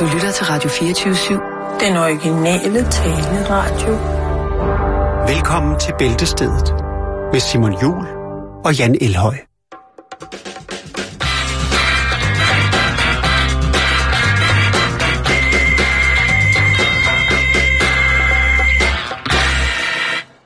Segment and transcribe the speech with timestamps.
[0.00, 1.84] Du lytter til Radio 24-7.
[1.84, 3.98] Den originale taleradio.
[5.34, 6.74] Velkommen til Bæltestedet
[7.32, 8.06] med Simon Jul
[8.64, 9.34] og Jan Elhøj.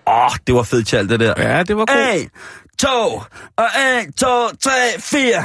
[0.07, 1.34] Åh, oh, det var fedt talt, det der.
[1.36, 2.16] Ja, det var godt.
[2.16, 2.30] 1,
[2.79, 2.89] 2,
[3.57, 3.66] og
[4.07, 4.27] 1, 2,
[4.62, 5.45] 3, 4.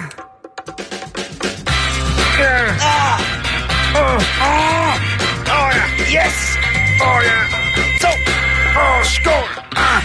[3.95, 4.95] Åh, oh,
[5.47, 5.85] ja.
[6.15, 6.57] Yes!
[7.01, 7.37] Åh, oh, ja.
[8.01, 8.11] to!
[8.77, 9.49] Åh, oh, skål.
[9.75, 10.03] Ah.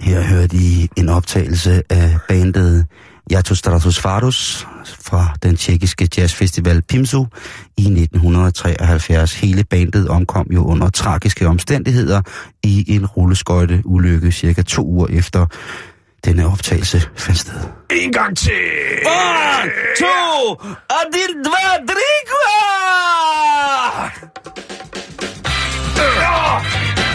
[0.00, 2.86] Her hørte I en optagelse af bandet
[3.30, 4.66] Jato Stratusfarus
[5.00, 7.24] fra den tjekkiske jazzfestival Pimsu
[7.76, 9.34] i 1973.
[9.34, 12.22] Hele bandet omkom jo under tragiske omstændigheder
[12.62, 15.46] i en rulleskøjte ulykke cirka to uger efter
[16.25, 17.61] denne optagelse fandt sted.
[17.89, 18.51] En gang til.
[19.05, 20.57] One, two,
[20.89, 22.11] один, два, три,
[26.01, 26.61] Åh,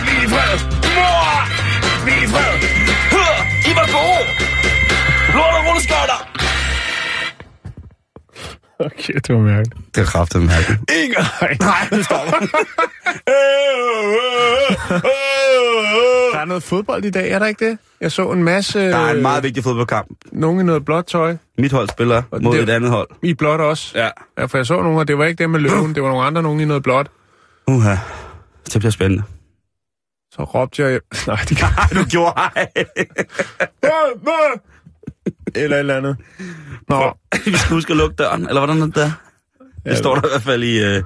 [0.05, 0.59] Hvil i fred.
[0.95, 1.40] Mor!
[8.86, 9.96] Okay, det var mærkeligt.
[9.96, 10.80] Det er kraftigt mærkeligt.
[10.80, 11.60] En gang.
[11.60, 12.38] Nej, nu stopper.
[16.34, 17.78] Der er noget fodbold i dag, er der ikke det?
[18.02, 18.80] Jeg så en masse...
[18.80, 20.08] Der er en meget vigtig fodboldkamp.
[20.32, 21.36] Nogen i noget blåt tøj.
[21.58, 23.10] Mit hold spiller Og mod det- et andet hold.
[23.24, 23.92] I blåt også.
[24.00, 24.10] Ja.
[24.38, 26.24] Ja, for jeg så nogle, og det var ikke dem med løven, det var nogle
[26.26, 27.08] andre, nogen i noget blåt.
[27.68, 27.96] Uha.
[28.74, 29.24] Det bliver spændende.
[30.32, 31.00] Så råbte jeg...
[31.28, 31.68] Nej, det kan...
[31.78, 32.68] Ej, du gjorde ej.
[35.56, 36.18] Eller et eller andet.
[36.92, 39.12] Nå, Vi skal huske at lukke døren, eller hvordan er det der?
[39.84, 39.96] Det Ja.
[39.96, 40.80] står der i hvert fald i...
[40.84, 41.04] Øh,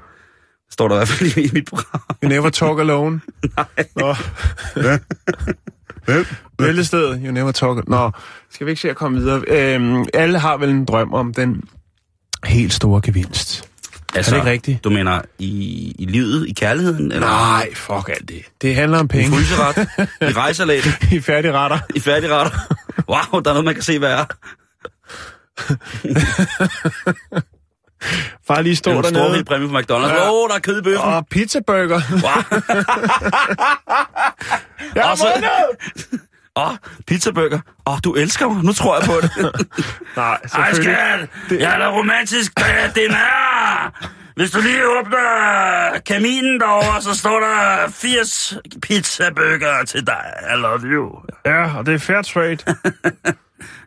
[0.71, 2.01] står der i hvert fald i mit program.
[2.23, 3.21] you never talk alone.
[3.57, 3.65] Nej.
[3.95, 4.15] Nå.
[6.57, 7.87] Bæltestedet, you never talk...
[7.87, 8.11] Nå,
[8.51, 9.41] skal vi ikke se at komme videre?
[9.47, 11.63] Øhm, alle har vel en drøm om den
[12.45, 13.69] helt store gevinst.
[14.15, 14.83] Altså, ikke rigtigt?
[14.83, 17.11] Du mener i, i livet, i kærligheden?
[17.11, 18.41] Eller Nej, fuck alt det.
[18.61, 19.31] Det handler om I penge.
[19.37, 19.87] fryseret?
[20.31, 20.85] I rejselat?
[21.11, 21.79] I færdige retter.
[21.95, 22.57] I færdigretter?
[23.09, 24.25] Wow, der er noget, man kan se, hvad er.
[28.47, 29.43] Bare lige Det stå er en stor dernede.
[29.43, 30.05] præmie på McDonald's.
[30.05, 30.29] Åh, Ja.
[30.31, 31.01] oh, der er kød i bøffen.
[31.03, 32.01] Og pizzaburger.
[32.11, 32.59] Wow.
[34.95, 35.27] Jeg Og så-!
[36.57, 36.75] Åh, oh,
[37.07, 37.59] pizzaburger.
[37.87, 38.63] Åh, oh, du elsker mig.
[38.63, 39.31] Nu tror jeg på det.
[40.15, 40.39] Nej, Ej,
[40.73, 41.27] selvfølgelig.
[41.49, 41.59] skat.
[41.59, 44.05] Jeg er da romantisk, hvad det er.
[44.35, 50.25] Hvis du lige åbner kaminen derovre, så står der 80 pizzaburger til dig.
[50.53, 51.19] I love you.
[51.45, 52.57] Ja, og det er fair trade.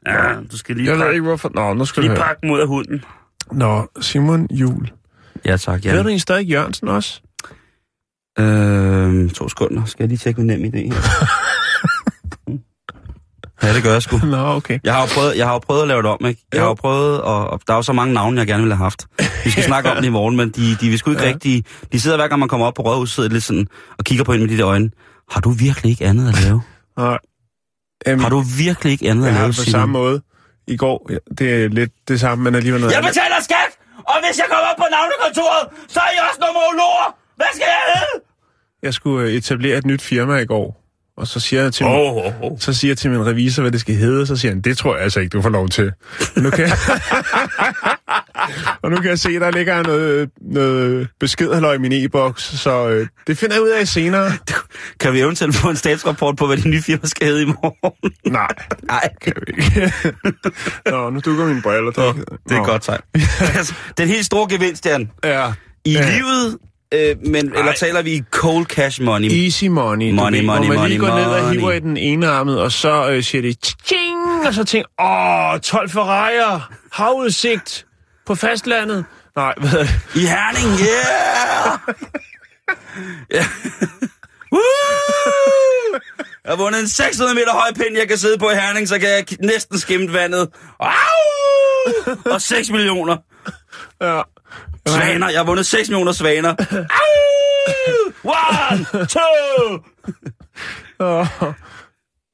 [0.06, 1.50] Ja, du skal lige Jeg ved pakke, ikke, hvorfor...
[1.54, 2.26] Nå, nu skal du lige høre.
[2.26, 3.04] pakke mod af hunden.
[3.52, 4.90] Nå, Simon Jul.
[5.44, 5.84] Ja, tak.
[5.84, 5.90] Ja.
[5.92, 7.20] Ved du egentlig stadig Jørgensen også?
[8.38, 9.84] Øh, to sekunder.
[9.84, 11.28] Skal jeg lige tjekke min nem idé her?
[13.62, 14.16] ja, det gør jeg sgu.
[14.18, 14.78] Nå, okay.
[14.84, 16.44] Jeg har jo prøvet, jeg har jo prøvet at lave det om, ikke?
[16.52, 18.74] Jeg har jo prøvet, og, og der er jo så mange navne, jeg gerne ville
[18.76, 19.06] have haft.
[19.44, 21.28] Vi skal snakke om det i morgen, men de, de vil sgu ikke Ja.
[21.28, 21.34] ja.
[21.34, 21.64] rigtig...
[21.92, 23.66] De sidder hver gang, man kommer op på rådhuset, sidder lidt sådan
[23.98, 24.90] og kigger på en med de der øjne.
[25.30, 26.62] Har du virkelig ikke andet at lave?
[26.96, 27.18] Nej.
[28.06, 30.22] Øhm, Har du virkelig ikke andet jeg at lave, det på samme måde
[30.66, 31.10] i går.
[31.38, 33.10] Det er lidt det samme, men alligevel noget Jeg andet.
[33.10, 33.70] betaler skat!
[33.98, 37.16] Og hvis jeg kommer op på navnekontoret, så er I også numerologer!
[37.36, 38.24] Hvad skal jeg hedde?
[38.82, 40.84] Jeg skulle øh, etablere et nyt firma i går,
[41.16, 42.58] og så siger jeg til min, oh, oh.
[42.58, 44.94] så siger jeg til min revisor, hvad det skal hedde, så siger han, det tror
[44.94, 45.92] jeg altså ikke, du får lov til.
[46.34, 46.72] Kan jeg,
[48.82, 53.06] og nu kan jeg se, der ligger noget, noget besked i min e-boks, så øh,
[53.26, 54.32] det finder jeg ud af senere.
[55.00, 58.12] Kan vi eventuelt få en statsrapport på, hvad de nye firma skal hedde i morgen?
[58.32, 58.48] Nej,
[58.82, 59.92] Nej, kan vi ikke.
[60.90, 61.92] Nå, nu dukker mine briller.
[61.96, 62.64] Nå, det er Nå.
[62.64, 63.00] godt tegn.
[63.40, 65.52] Altså, Den helt store gevinst, Jan, Ja.
[65.84, 66.10] i Ja.
[66.16, 66.58] livet,
[66.94, 67.74] øh, men, eller Nej.
[67.74, 69.28] taler vi cold cash money?
[69.30, 70.10] Easy money.
[70.12, 71.58] Money, ved, money, hvor man lige money, går ned og money.
[71.58, 74.88] hiver i den ene armet, og så øh, siger det tjing, og så tænker
[75.54, 76.60] åh, 12 Ferrari'er,
[76.92, 77.86] havudsigt
[78.28, 79.04] på fastlandet.
[79.36, 81.78] Nej, hvad I Herning, yeah!
[83.30, 83.44] ja.
[84.52, 84.60] Woo!
[86.44, 88.98] Jeg har vundet en 600 meter høj pind, jeg kan sidde på i Herning, så
[88.98, 90.48] kan jeg næsten skimme vandet.
[90.80, 90.90] Au!
[92.32, 93.16] Og 6 millioner
[94.00, 94.22] Ja.
[94.88, 95.28] svaner.
[95.30, 96.54] Jeg har vundet 6 millioner svaner.
[96.70, 98.12] Au!
[98.24, 99.82] One, two!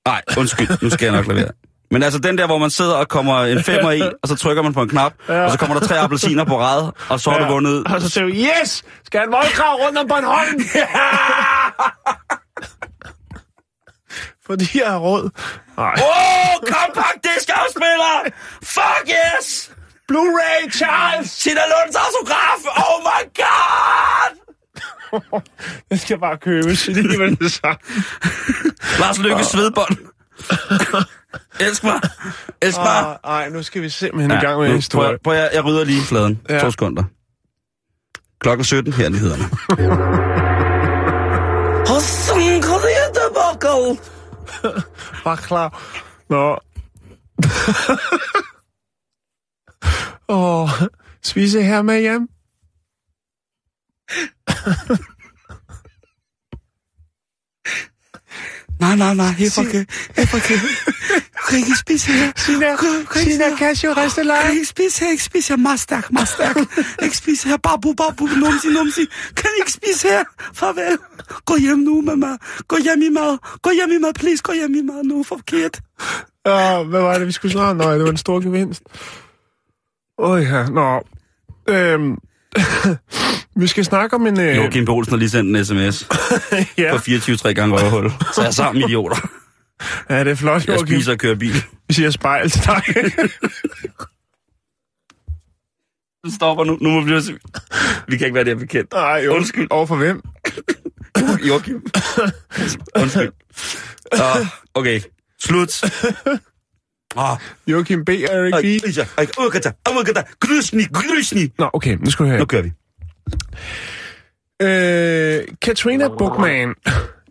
[0.07, 1.51] Nej, undskyld, nu skal jeg nok lade være.
[1.91, 4.63] Men altså den der, hvor man sidder og kommer en femmer i, og så trykker
[4.63, 5.45] man på en knap, ja.
[5.45, 7.87] og så kommer der tre appelsiner på rad, og så har du vundet...
[7.87, 8.85] Og så siger du, yes!
[9.05, 10.61] Skal jeg en voldgrav rundt om Bornholm?
[14.47, 15.31] Fordi jeg har råd.
[15.79, 18.17] Åh, oh, compact disc afspiller!
[18.63, 19.71] Fuck yes!
[20.09, 21.39] Blu-ray, Charles!
[21.39, 22.61] Tina Lunds autograf!
[22.87, 24.33] Oh my god!
[25.91, 26.83] Den skal bare købes.
[26.83, 27.79] Det er alligevel det samme.
[29.01, 29.97] Lars Lykke svedbånd.
[31.61, 32.01] Elsk mig.
[32.63, 33.19] Elsk mig.
[33.25, 35.09] Ej, nu skal vi simpelthen i gang med en nu, historie.
[35.09, 36.41] prøv, prøv, jeg, jeg rydder lige fladen.
[36.49, 36.55] Ja.
[36.55, 36.61] Ja.
[36.61, 37.05] To sekunder.
[38.41, 39.45] Klokken 17 her er nyhederne.
[39.69, 40.25] Kan det tilbage.
[45.25, 45.83] Bare klar.
[46.29, 46.59] Nå.
[50.29, 50.71] Åh,
[51.23, 52.29] spise her med hjem.
[58.97, 59.85] Nej, nej, nej, okay.
[61.37, 62.33] Du kan ikke spise her.
[62.37, 62.77] Sina,
[63.15, 64.43] Sina Casio Resteleje.
[64.43, 65.57] Kan ikke spise her, ikke spise her.
[65.57, 66.59] Meget stærk.
[67.03, 67.57] Ikke spise her.
[67.57, 69.07] Babu, babu, numsi, numsi.
[69.37, 70.25] Kan ikke spise her.
[70.55, 70.99] Farvel.
[71.45, 72.37] Gå hjem nu, mamma.
[72.69, 73.39] Gå hjem i mad.
[73.63, 74.43] Gå hjem i mad, please.
[74.43, 75.81] Gå hjem i mad nu, for forkert.
[76.47, 77.85] Ja, hvad var det, vi skulle snakke?
[77.85, 78.83] Nå, det var en stor gevinst.
[80.19, 81.03] Åh ja, nå.
[81.69, 82.17] Øhm,
[83.61, 84.41] vi skal snakke om en...
[84.41, 86.09] Øh, Joachim Poulsen har lige sendt en sms
[86.79, 86.93] ja.
[86.93, 88.11] på 24 3 gange røvhul.
[88.11, 89.17] Så jeg er sammen, idioter.
[90.11, 90.87] ja, det er flot, Jeg Joachim.
[90.87, 91.55] spiser og kører bil.
[91.89, 92.83] Vi siger spejl til dig.
[96.25, 96.79] Du stopper nu.
[96.81, 97.33] Nu må vi også...
[98.09, 98.93] Vi kan ikke være der bekendt.
[98.93, 99.67] Nej, undskyld.
[99.71, 100.23] Over for hvem?
[101.49, 101.83] Joachim.
[102.97, 103.31] Undskyld.
[104.15, 105.01] Uh, okay.
[105.41, 105.85] Slut.
[107.17, 108.09] Ah, Joachim B.
[108.09, 108.85] og Erik B.
[111.59, 112.39] Nå, okay, nu skal vi høre.
[112.39, 112.73] Nu kører vi.
[114.63, 116.75] Øh, Katrina Bookman.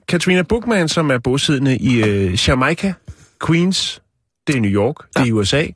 [0.07, 2.93] Katrina Bookman, som er bosiddende i øh, Jamaica,
[3.47, 4.01] Queens.
[4.47, 5.61] Det er New York, det er USA.
[5.61, 5.73] Hun,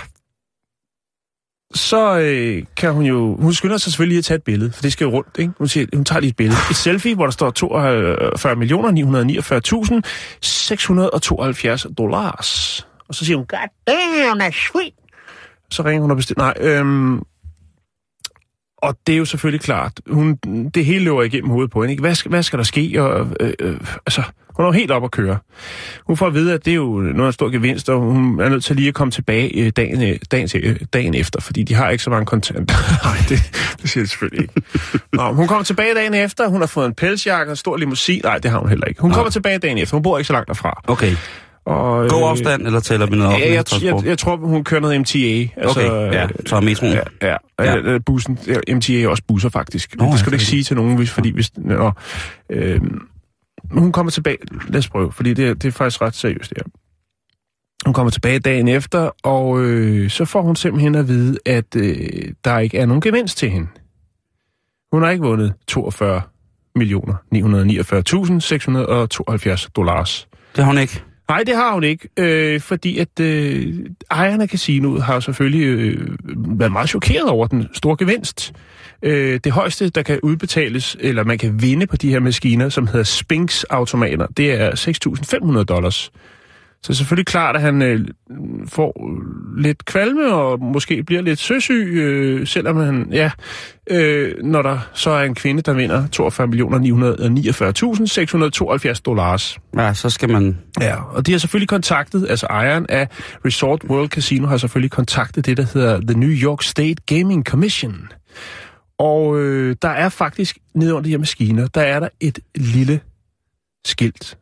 [1.73, 3.35] så øh, kan hun jo...
[3.35, 5.53] Hun skynder sig selvfølgelig lige at tage et billede, for det skal jo rundt, ikke?
[5.57, 6.57] Hun, siger, hun tager lige et billede.
[6.69, 8.61] Et selfie, hvor der står 42 949.672
[11.93, 12.87] dollars.
[13.07, 14.93] Og så siger hun, God damn, that's sweet.
[15.71, 16.43] Så ringer hun og bestiller...
[16.43, 17.21] Nej, øhm,
[18.81, 20.01] og det er jo selvfølgelig klart.
[20.09, 20.35] Hun,
[20.73, 21.91] det hele løber igennem hovedet på hende.
[21.91, 22.01] Ikke?
[22.01, 23.03] Hvad, skal, hvad skal der ske?
[23.03, 24.23] Og, øh, øh, altså,
[24.59, 25.37] hun er jo helt op at køre.
[26.07, 28.39] Hun får at vide, at det er jo noget af en stor gevinst, og hun
[28.39, 31.41] er nødt til lige at komme tilbage øh, dagen, øh, dagen, til, øh, dagen efter,
[31.41, 32.75] fordi de har ikke så mange kontanter.
[33.07, 33.39] Nej, det,
[33.81, 34.53] det siger det selvfølgelig ikke.
[35.13, 36.47] Nå, hun kommer tilbage dagen efter.
[36.47, 38.21] Hun har fået en pelsjakke og en stor limousine.
[38.23, 39.01] Nej, det har hun heller ikke.
[39.01, 39.95] Hun kommer tilbage dagen efter.
[39.95, 40.81] Hun bor ikke så langt derfra.
[40.87, 41.15] Okay.
[41.69, 44.03] Og, God afstand, eller tæller vi noget offentlig jeg, transport?
[44.03, 45.17] jeg, jeg tror, hun kører noget MTA.
[45.17, 46.93] Altså, Okay, ja, så metroen.
[46.93, 47.73] Ja, ja, Ja.
[47.73, 47.77] ja.
[47.77, 48.37] Øh, bussen.
[48.75, 49.95] MTA er også busser, faktisk.
[49.97, 51.51] Nå, Men det skal du ikke sige til nogen, hvis, fordi hvis...
[51.57, 51.91] Nå,
[52.49, 52.81] øh,
[53.71, 54.37] hun kommer tilbage...
[54.67, 56.63] Lad os prøve, fordi det, det er faktisk ret seriøst, det her.
[57.85, 61.97] Hun kommer tilbage dagen efter, og øh, så får hun simpelthen at vide, at øh,
[62.43, 63.67] der ikke er nogen gevinst til hende.
[64.91, 66.21] Hun har ikke vundet 42
[66.75, 70.27] millioner 949.672 dollars.
[70.55, 71.03] Det har hun ikke.
[71.29, 73.75] Nej, det har hun ikke, øh, fordi at øh,
[74.11, 76.17] ejerne af casinoet har selvfølgelig øh,
[76.59, 78.53] været meget chokeret over den store gevinst.
[79.03, 82.87] Øh, det højeste, der kan udbetales, eller man kan vinde på de her maskiner, som
[82.87, 84.71] hedder Spinks-automater, det er
[85.57, 86.11] 6.500 dollars.
[86.83, 88.07] Så selvfølgelig klart, at han øh,
[88.67, 89.11] får
[89.57, 93.31] lidt kvalme og måske bliver lidt søsyg, øh, selvom han, ja,
[93.89, 96.79] øh, når der så er en kvinde, der vinder 42 millioner
[98.93, 99.59] 949.672 dollars.
[99.77, 100.57] Ja, så skal man...
[100.81, 103.07] Ja, og de har selvfølgelig kontaktet, altså ejeren af
[103.45, 108.07] Resort World Casino har selvfølgelig kontaktet det, der hedder The New York State Gaming Commission.
[108.99, 112.99] Og øh, der er faktisk, nede under de her maskiner, der er der et lille
[113.85, 114.37] skilt.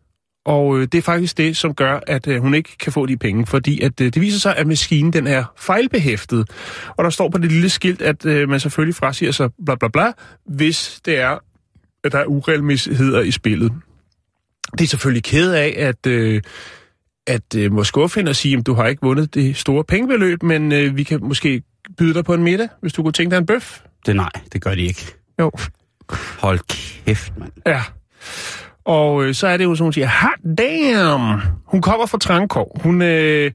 [0.48, 3.18] Og øh, det er faktisk det, som gør, at øh, hun ikke kan få de
[3.18, 6.50] penge, fordi at øh, det viser sig, at maskinen den er fejlbehæftet.
[6.98, 9.88] Og der står på det lille skilt, at øh, man selvfølgelig frasiger sig bla bla
[9.88, 10.12] bla,
[10.46, 11.38] hvis det er,
[12.04, 13.72] at der er uregelmæssigheder i spillet.
[14.72, 16.42] Det er selvfølgelig ked af, at, øh,
[17.28, 20.44] at øh, må skuffe hende og sige, at du har ikke vundet det store pengebeløb,
[20.44, 21.62] men øh, vi kan måske
[21.98, 23.82] byde dig på en middag, hvis du kunne tænke dig en bøf.
[24.06, 25.16] Det nej, det gør de ikke.
[25.40, 25.52] Jo.
[26.40, 27.52] Hold kæft, mand.
[27.66, 27.82] Ja.
[28.88, 31.42] Og øh, så er det jo, som hun siger, hot damn!
[31.66, 32.82] Hun kommer fra Trangkov.
[32.82, 33.52] Hun, øh,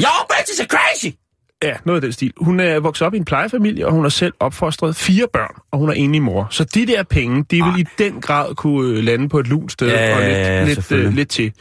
[0.00, 1.16] Yo, bitches are crazy!
[1.62, 2.32] ja, noget af den stil.
[2.36, 5.78] Hun er vokset op i en plejefamilie, og hun har selv opfostret fire børn, og
[5.78, 6.46] hun er enlig mor.
[6.50, 9.72] Så de der penge, de vil i den grad kunne øh, lande på et lunt
[9.72, 11.52] sted Ja, og ja, ja, lidt, lidt, øh, lidt til.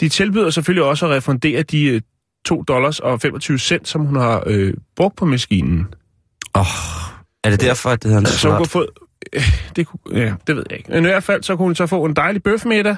[0.00, 2.00] De tilbyder selvfølgelig også at refundere de øh,
[2.44, 5.86] 2 dollars og 25 cent, som hun har øh, brugt på maskinen.
[6.54, 6.66] Åh, oh,
[7.44, 8.86] er det derfor, at det hedder en Så hun kunne få...
[9.76, 10.90] Det, kunne, ja, det ved jeg ikke.
[10.92, 12.96] Men i hvert fald, så kunne hun så få en dejlig bøfmiddag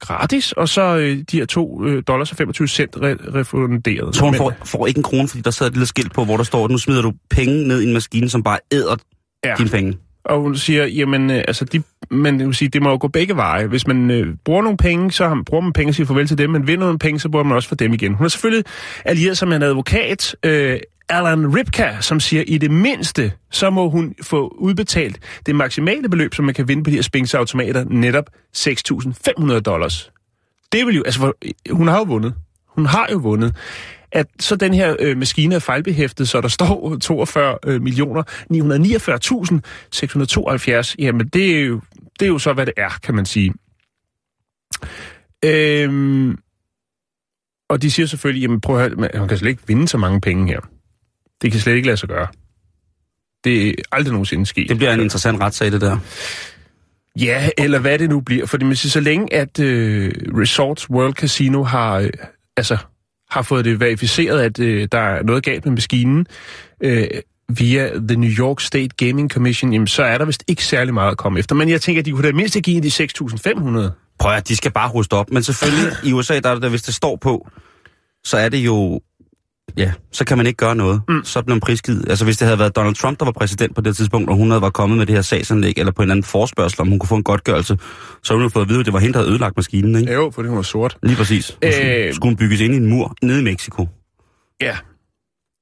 [0.00, 4.16] gratis, og så øh, de her 2 øh, dollars og 25 cent re- refunderet.
[4.16, 6.36] Så hun får, får ikke en krone, fordi der sidder et lille skilt på, hvor
[6.36, 8.96] der står, nu smider du penge ned i en maskine, som bare æder
[9.44, 9.54] Ja.
[9.58, 9.98] dine penge.
[10.24, 13.36] Og hun siger, jamen, øh, altså, de, men vil sige, det må jo gå begge
[13.36, 13.66] veje.
[13.66, 16.26] Hvis man øh, bruger nogle penge, så har man, bruger man penge og siger farvel
[16.26, 18.14] til dem, men vinder nogle penge, så bruger man også for dem igen.
[18.14, 18.64] Hun har selvfølgelig
[19.04, 20.78] allieret sig med en advokat, øh,
[21.10, 26.34] Alan Ripka, som siger, i det mindste, så må hun få udbetalt det maksimale beløb,
[26.34, 30.12] som man kan vinde på de her spingsautomater, netop 6.500 dollars.
[30.72, 31.36] Det vil jo, altså, for,
[31.70, 32.34] hun har jo vundet.
[32.66, 33.56] Hun har jo vundet
[34.12, 38.22] at så den her øh, maskine er fejlbehæftet, så der står 42 øh, millioner
[40.92, 41.80] 949.672, jamen det er, jo,
[42.20, 43.54] det er jo så, hvad det er, kan man sige.
[45.44, 46.38] Øhm,
[47.70, 50.20] og de siger selvfølgelig, jamen prøv at høre, man kan slet ikke vinde så mange
[50.20, 50.60] penge her.
[51.42, 52.26] Det kan slet ikke lade sig gøre.
[53.44, 54.68] Det er aldrig nogensinde sket.
[54.68, 55.98] Det bliver en interessant retssag, det der.
[57.18, 58.46] Ja, eller hvad det nu bliver.
[58.46, 62.10] For det vil sige, så længe at øh, Resorts World Casino har, øh,
[62.56, 62.76] altså,
[63.30, 66.26] har fået det verificeret, at øh, der er noget galt med maskinen
[66.80, 67.08] øh,
[67.58, 71.10] via The New York State Gaming Commission, jamen, så er der vist ikke særlig meget
[71.10, 71.54] at komme efter.
[71.54, 73.90] Men jeg tænker, at de kunne da mindst give de 6.500.
[74.18, 75.30] Prøv at de skal bare hoste op.
[75.30, 77.48] Men selvfølgelig, i USA, der er det der, hvis det står på,
[78.24, 79.00] så er det jo...
[79.76, 81.02] Ja, så kan man ikke gøre noget.
[81.08, 81.24] Mm.
[81.24, 82.04] Så bliver man prisgivet.
[82.08, 84.50] Altså hvis det havde været Donald Trump, der var præsident på det tidspunkt, og hun
[84.50, 86.98] havde var kommet med det her sagsanlæg, eller på en eller anden forspørgsel, om hun
[86.98, 87.78] kunne få en godtgørelse,
[88.22, 90.12] så ville hun fået at vide, at det var hende, der havde ødelagt maskinen, ikke?
[90.12, 90.96] Jo, fordi hun var sort.
[91.02, 91.58] Lige præcis.
[91.64, 92.14] Øh.
[92.14, 93.88] Skulle hun bygges ind i en mur nede i Mexico.
[94.60, 94.76] Ja.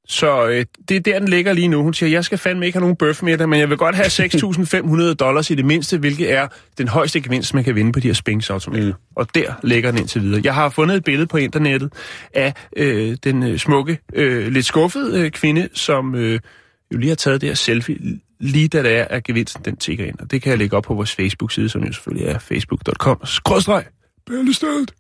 [0.09, 1.83] Så øh, det er der, den ligger lige nu.
[1.83, 3.95] Hun siger, jeg skal fandme ikke have nogen bøf med det, men jeg vil godt
[3.95, 6.49] have 6.500 dollars i det mindste, hvilket er
[6.79, 8.87] den højeste gevinst, man kan vinde på de her spingsautomater.
[8.87, 8.93] Mm.
[9.17, 10.41] Og der ligger den indtil videre.
[10.45, 11.93] Jeg har fundet et billede på internettet
[12.35, 16.41] af øh, den øh, smukke, øh, lidt skuffede øh, kvinde, som øh,
[16.93, 17.99] jo lige har taget det her selfie,
[18.41, 20.19] lige da det er, at gevinsten den tigger ind.
[20.19, 23.21] Og det kan jeg lægge op på vores Facebook-side, som jo selvfølgelig er facebook.com.
[23.25, 23.85] Skrådstreg,
[24.27, 24.93] bæltestedet.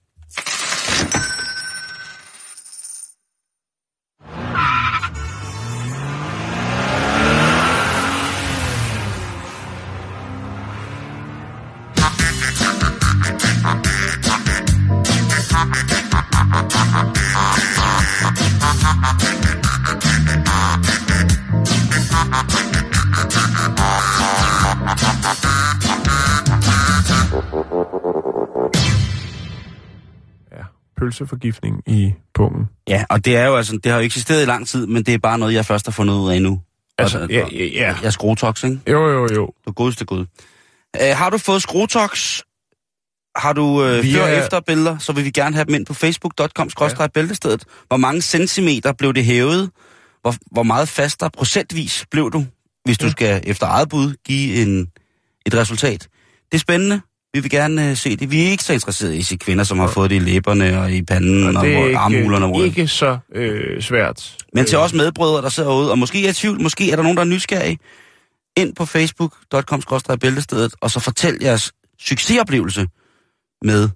[30.98, 32.68] Pølseforgiftning i pungen.
[32.88, 35.14] Ja, og det er jo altså, det har jo eksisteret i lang tid, men det
[35.14, 36.60] er bare noget, jeg først har fundet ud af nu.
[36.98, 37.94] Altså, ja, ja, ja.
[38.02, 38.80] Jeg er skrotox, ikke?
[38.86, 39.50] Jo, jo, jo.
[39.66, 40.26] Du godeste gud.
[41.00, 42.40] Uh, har du fået skrotox?
[43.38, 45.86] Har du uh, Vi før- og er- efterbilleder, så vil vi gerne have dem ind
[45.86, 47.06] på facebook.com ja.
[47.06, 47.64] bæltestedet.
[47.88, 49.70] Hvor mange centimeter blev det hævet?
[50.22, 52.46] Hvor, hvor meget fastere procentvis blev du,
[52.84, 54.86] hvis du skal efter eget bud give en,
[55.46, 56.08] et resultat?
[56.52, 57.00] Det er spændende.
[57.34, 58.30] Vi vil gerne uh, se det.
[58.30, 60.80] Vi er ikke så interesserede i at se kvinder, som har fået det i læberne
[60.80, 62.82] og i panden og, det og er armhulerne og ikke, ryggen.
[62.82, 64.36] ikke så øh, svært.
[64.54, 67.02] Men til os medbrødre, der sidder ude, og måske er i tvivl, måske er der
[67.02, 67.78] nogen, der er nysgerrige,
[68.56, 69.82] ind på facebook.com
[70.20, 72.86] bæltestedet, og så fortæl jeres succesoplevelse
[73.62, 73.88] med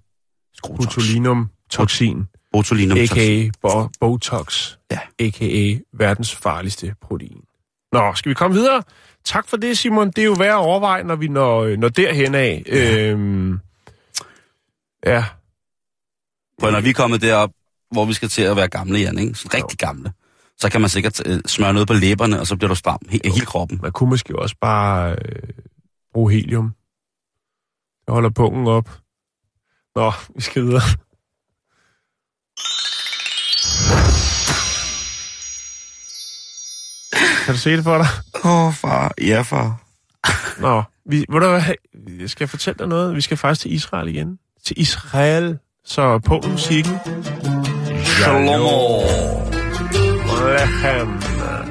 [0.54, 0.85] skrotox.
[0.87, 2.99] Botulinum toxin, Botulinum.
[2.99, 3.50] a.k.a.
[3.62, 4.99] bo- Botox, Ja.
[5.21, 5.78] a.k.a.
[5.92, 7.40] verdens farligste protein.
[7.92, 8.83] Nå, skal vi komme videre?
[9.25, 10.07] Tak for det, Simon.
[10.11, 12.62] Det er jo værd at overveje, når vi når, når derhen af.
[12.66, 12.97] Ja.
[13.07, 13.61] Øhm,
[15.07, 15.25] ja.
[16.61, 17.50] Når vi er kommet derop,
[17.90, 19.35] hvor vi skal til at være gamle igen, ikke?
[19.35, 20.12] Så rigtig gamle.
[20.59, 23.33] Så kan man sikkert øh, smøre noget på læberne, og så bliver du stram he-
[23.35, 23.78] hele kroppen.
[23.83, 25.42] Man kunne måske også bare øh,
[26.14, 26.75] bruge helium.
[28.07, 28.99] Det holder pungen op.
[29.96, 30.82] Nå, vi skal videre.
[37.44, 38.06] Kan du se det for dig?
[38.44, 39.12] Åh, oh, far.
[39.20, 39.82] Ja, far.
[40.61, 41.62] Nå, vi, ved du hvad,
[42.20, 43.16] jeg skal fortælle dig noget.
[43.16, 44.38] Vi skal faktisk til Israel igen.
[44.66, 45.58] Til Israel.
[45.84, 46.99] Så på musikken.
[48.04, 49.02] Shalom.
[50.46, 51.22] Lechem.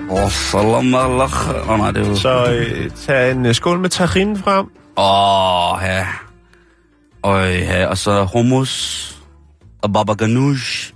[0.09, 1.69] Åh, salam alaikum.
[1.69, 2.15] Åh, nej, det jo...
[2.15, 4.65] Så øh, tag en øh, skål med tahin frem.
[4.97, 6.07] Åh, ja.
[7.23, 9.15] Og, ja, og så hummus,
[9.81, 10.93] og baba ganoush,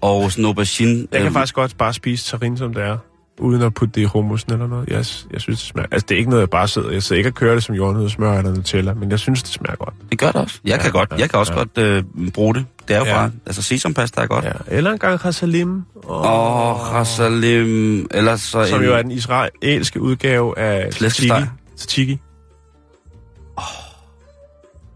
[0.00, 0.98] og sådan aubergine.
[1.12, 2.96] Jeg kan Øhm, faktisk godt bare spise tarin, som det er.
[3.40, 4.88] Uden at putte det i hummusen eller noget.
[4.88, 5.04] Jeg, jeg
[5.40, 5.86] synes, det smager...
[5.92, 6.90] Altså, det er ikke noget, jeg bare sidder...
[6.90, 9.76] Jeg sidder ikke og kører det som jordnødsmør eller Nutella, men jeg synes, det smager
[9.76, 9.94] godt.
[10.10, 10.60] Det gør det også.
[10.64, 11.10] Jeg Ja, kan godt.
[11.12, 11.58] ja, Jeg kan også ja.
[11.58, 12.66] godt øh, bruge det.
[12.88, 13.28] Det er jo Ja.
[13.46, 14.44] Altså, sesampasta er godt.
[14.44, 14.50] Ja.
[14.68, 15.82] Eller en gang hasalim.
[16.08, 18.84] Åh, oh, rasalim, eller så Som en...
[18.86, 21.48] jo er den israelske udgave af Flæskesteg.
[21.76, 22.18] Tzatziki.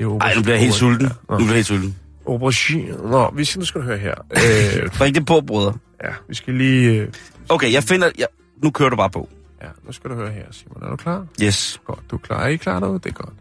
[0.07, 0.19] Oh.
[0.21, 1.07] Ej, nu bliver jeg helt sulten.
[1.07, 1.37] Nu Ja.
[1.37, 1.97] bliver jeg helt sulten.
[2.29, 2.97] Aubergine.
[3.11, 4.15] Nå, vi skal, nu skal du høre her.
[4.37, 5.75] Øh, Bring det på, brødre.
[6.05, 6.91] Ja, vi skal lige...
[7.01, 7.09] Øh,
[7.49, 8.11] Okay, jeg finder...
[8.19, 8.27] Jeg,
[8.63, 9.29] nu kører du bare på.
[9.63, 10.83] ja, nu skal du høre her, Simon.
[10.83, 11.27] Er du klar?
[11.43, 11.81] Yes.
[11.87, 12.43] Godt, du er klar.
[12.43, 12.99] Er I klar derude?
[12.99, 13.33] Det er godt.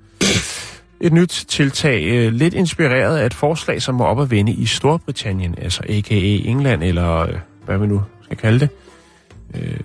[1.01, 4.65] Et nyt tiltag, øh, lidt inspireret af et forslag, som var op at vende i
[4.65, 6.15] Storbritannien, altså a.k.a.
[6.49, 7.33] England, eller øh,
[7.65, 8.69] hvad vi nu skal kalde det.
[9.55, 9.79] Øh,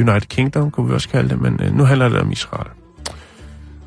[0.00, 2.66] United Kingdom kunne vi også kalde det, men nu handler det om Israel.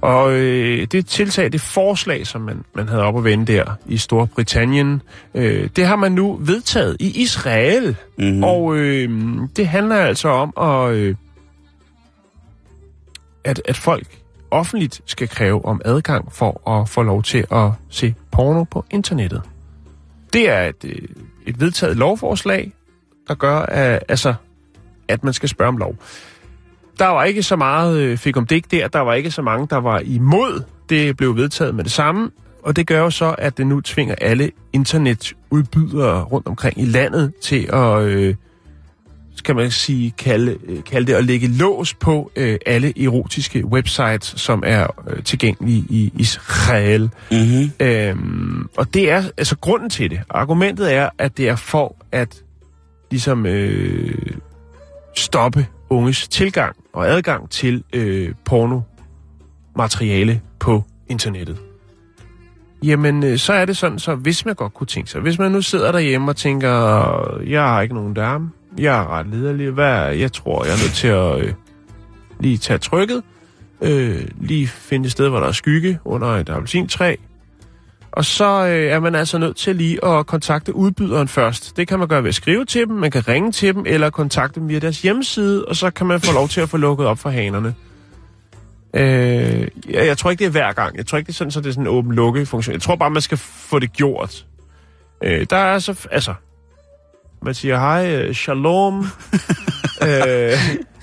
[0.02, 3.98] Og øh, det tiltag, det forslag, som man, man havde op at vende der i
[3.98, 5.02] Storbritannien,
[5.34, 7.96] øh, det har man nu vedtaget i Israel.
[8.18, 8.44] Mm-hmm.
[8.44, 11.16] Og øh, det handler altså om at, øh,
[13.44, 14.08] at, at folk
[14.52, 19.42] offentligt skal kræve om adgang for at få lov til at se porno på internettet.
[20.34, 21.08] Det er et, øh,
[21.46, 22.72] et vedtaget lovforslag,
[23.28, 24.34] der gør, at, altså,
[25.08, 25.96] at man skal spørge om lov.
[27.00, 29.68] Der var ikke så meget øh, fik om det der, der var ikke så mange,
[29.70, 30.64] der var imod.
[30.90, 32.32] Det blev vedtaget med det samme,
[32.64, 37.34] og det gør jo så, at det nu tvinger alle internetudbydere rundt omkring i landet
[37.42, 38.36] til at, øh,
[39.36, 44.34] skal man sige, kalde, øh, kalde det at lægge lås på øh, alle erotiske websites,
[44.38, 47.10] som er øh, tilgængelige i Israel.
[47.32, 47.72] Mm-hmm.
[47.80, 50.20] Øhm, og det er altså grunden til det.
[50.30, 52.44] Argumentet er, at det er for at
[53.12, 54.16] ligesom øh,
[55.16, 61.58] stoppe unges tilgang og adgang til øh, pornomateriale på internettet.
[62.84, 65.52] Jamen, øh, så er det sådan, så hvis man godt kunne tænke sig, hvis man
[65.52, 66.70] nu sidder derhjemme og tænker,
[67.48, 70.94] jeg har ikke nogen dame, jeg er ret lederlig, hvad, jeg tror, jeg er nødt
[70.94, 71.54] til at øh,
[72.40, 73.24] lige tage trykket,
[73.82, 77.16] øh, lige finde et sted, hvor der er skygge under et appelsintræ,
[78.12, 81.78] og så øh, er man altså nødt til lige at kontakte udbyderen først.
[81.78, 84.10] Det kan man gøre ved at skrive til dem, man kan ringe til dem, eller
[84.10, 87.08] kontakte dem via deres hjemmeside, og så kan man få lov til at få lukket
[87.08, 87.76] op for hanerne.
[88.94, 90.98] Øh, jeg, jeg tror ikke, det er hver gang.
[90.98, 92.74] Jeg tror ikke, det er sådan, så det er sådan en åben-lukke-funktion.
[92.74, 94.46] Jeg tror bare, man skal få det gjort.
[95.24, 96.08] Øh, der er så...
[96.12, 96.34] Altså,
[97.42, 99.00] man siger, hej, øh, shalom.
[100.08, 100.52] øh,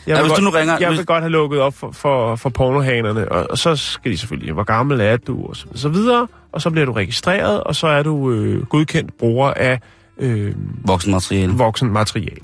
[0.06, 1.90] jeg vil, hvis du nu godt, ringer- jeg hvis- vil godt have lukket op for,
[1.92, 5.66] for, for pornohanerne, og, og så skal de selvfølgelig, hvor gammel er du, og så,
[5.74, 9.80] så videre, og så bliver du registreret, og så er du øh, godkendt bruger af
[10.18, 10.54] øh,
[10.86, 11.52] Voksenmateriale.
[11.52, 12.40] voksen materiale.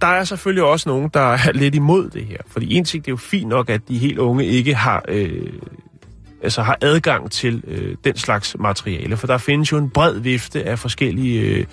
[0.00, 3.08] Der er selvfølgelig også nogen, der er lidt imod det her, fordi en ting, det
[3.10, 5.52] er jo fint nok, at de helt unge ikke har, øh,
[6.42, 10.64] altså har adgang til øh, den slags materiale, for der findes jo en bred vifte
[10.64, 11.64] af forskellige øh,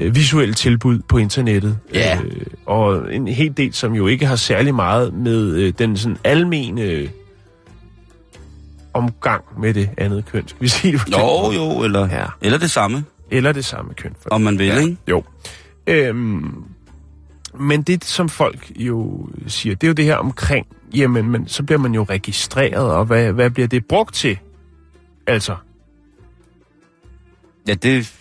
[0.00, 1.78] øh, visuelle tilbud på internettet.
[1.94, 2.20] Ja.
[2.24, 6.18] Øh, og en hel del, som jo ikke har særlig meget med øh, den sådan
[6.24, 7.08] almene øh,
[8.94, 12.26] omgang med det andet køn, skal vi sige det Jo, jo, eller, ja.
[12.40, 14.14] eller det samme, Eller det samme køn.
[14.22, 14.78] For om man vil, ja.
[14.78, 14.96] ikke?
[15.08, 15.24] jo.
[15.86, 16.64] Øhm,
[17.58, 21.62] men det, som folk jo siger, det er jo det her omkring, jamen, men så
[21.62, 24.38] bliver man jo registreret, og hvad, hvad bliver det brugt til?
[25.26, 25.56] Altså,
[27.68, 28.14] Ja, det...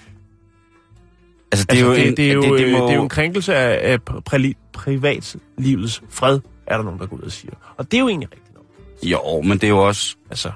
[1.52, 2.18] Altså, det altså er jo det, en...
[2.18, 4.72] det, er jo, det, det, øh, må, det er jo en krænkelse af, af pri-
[4.74, 7.54] privatlivets fred, er der nogen, der går ud og siger.
[7.78, 8.66] Og det er jo egentlig rigtigt nok.
[9.04, 10.16] Jo, men det er jo også...
[10.30, 10.52] Altså,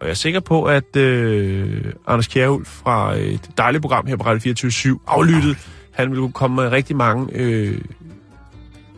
[0.00, 4.24] og jeg er sikker på, at øh, Anders Kjærhul fra et dejligt program her på
[4.24, 5.56] Radio 24 aflyttet,
[5.90, 7.80] han vil kunne komme med rigtig mange øh,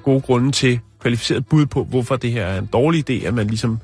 [0.03, 3.47] gode grunde til kvalificeret bud på, hvorfor det her er en dårlig idé, at man
[3.47, 3.79] ligesom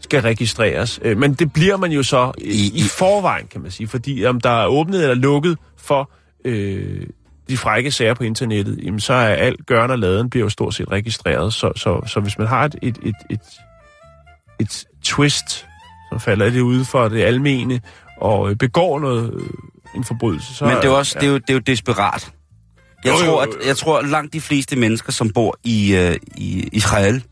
[0.00, 1.00] skal registreres.
[1.02, 4.24] Øh, men det bliver man jo så i, I- i forvejen, kan man sige, fordi
[4.24, 6.10] om der er åbnet eller lukket for
[6.44, 7.06] øh,
[7.48, 10.74] de frække sager på internettet, jamen så er alt gørn og laden bliver jo stort
[10.74, 11.52] set registreret.
[11.54, 13.40] Så, så, så hvis man har et, et, et, et,
[14.60, 15.66] et twist,
[16.10, 17.80] som falder lidt ude for det almene,
[18.20, 19.42] og øh, begår noget, øh,
[19.94, 20.64] en forbrydelse, så...
[20.64, 22.32] Men det er også det er jo, det er jo desperat.
[23.04, 23.66] Jeg, Jo, tror, jo, at, jo.
[23.66, 27.24] jeg tror, at langt de fleste mennesker, som bor i, øh, i Israel,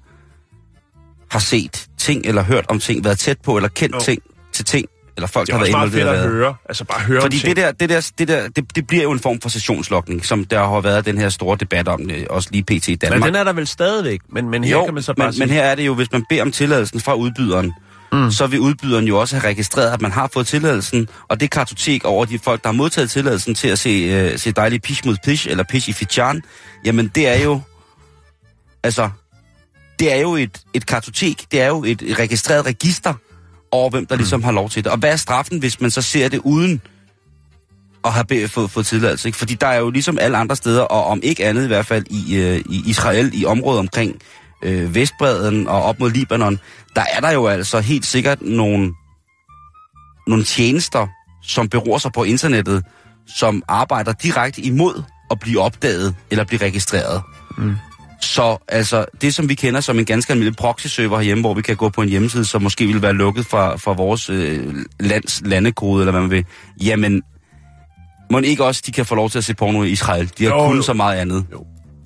[1.31, 4.01] har set ting eller hørt om ting, været tæt på eller kendt Jo.
[4.01, 6.25] ting til ting, eller folk det har er været også meget fedt involveret.
[6.25, 6.37] at i.
[6.37, 6.55] høre.
[6.69, 7.57] Altså bare høre Fordi om ting.
[7.57, 10.45] det der, det der, det der det, det bliver jo en form for sessionslokning, som
[10.45, 12.89] der har været den her store debat om, det, også lige pt.
[12.89, 13.21] i Danmark.
[13.21, 15.33] Men den er der vel stadigvæk, men, men her jo, kan man så bare men,
[15.33, 15.41] sige...
[15.47, 17.73] men her er det jo, hvis man beder om tilladelsen fra udbyderen,
[18.13, 18.31] mm.
[18.31, 22.05] så vil udbyderen jo også have registreret, at man har fået tilladelsen, og det kartotek
[22.05, 25.17] over de folk, der har modtaget tilladelsen til at se, uh, se dejlig pish mod
[25.25, 26.43] pish, eller pish i fichan,
[26.85, 27.61] jamen det er jo,
[28.83, 29.11] altså,
[29.99, 33.15] det er jo et, et kartotek, det er jo et, et registreret register
[33.71, 34.93] over, hvem der ligesom har lov til det.
[34.93, 36.81] Og hvad er straffen, hvis man så ser det uden
[38.05, 39.29] at have fået, fået tilladelse?
[39.29, 39.39] Ikke?
[39.39, 42.05] Fordi der er jo ligesom alle andre steder, og om ikke andet i hvert fald
[42.11, 44.21] i, øh, i Israel, i området omkring
[44.63, 46.59] øh, Vestbreden og op mod Libanon,
[46.97, 48.93] der er der jo altså helt sikkert nogle,
[50.27, 51.07] nogle tjenester,
[51.43, 52.85] som beror sig på internettet,
[53.27, 57.23] som arbejder direkte imod at blive opdaget eller blive registreret.
[57.59, 57.77] Mm.
[58.27, 61.77] Så altså, det som vi kender som en ganske almindelig proxy-server herhjemme, hvor vi kan
[61.77, 66.01] gå på en hjemmeside, som måske ville være lukket fra, fra vores øh, lands landekode,
[66.03, 66.45] eller hvad man vil,
[66.83, 67.23] jamen,
[68.31, 70.31] Må ikke også, de kan få lov til at se porno i Israel?
[70.39, 70.83] De har Jo, kun jo.
[70.83, 71.47] så meget andet.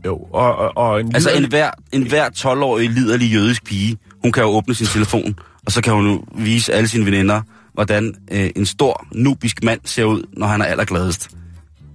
[0.06, 3.96] Jo, og, og, og en Altså liderlig- en hver, en hver 12-årig liderlig jødisk pige,
[4.22, 5.35] hun kan jo åbne sin telefon,
[5.66, 7.42] og så kan hun jo vise alle sine veninder,
[7.74, 11.30] hvordan øh, en stor nubisk mand ser ud, når han er allergladest.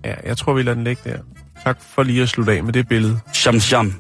[0.06, 1.18] Ja, jeg tror, vi lader den ligge der.
[1.64, 3.20] Tak for lige at slutte af med det billede.
[3.34, 3.94] Sham sham.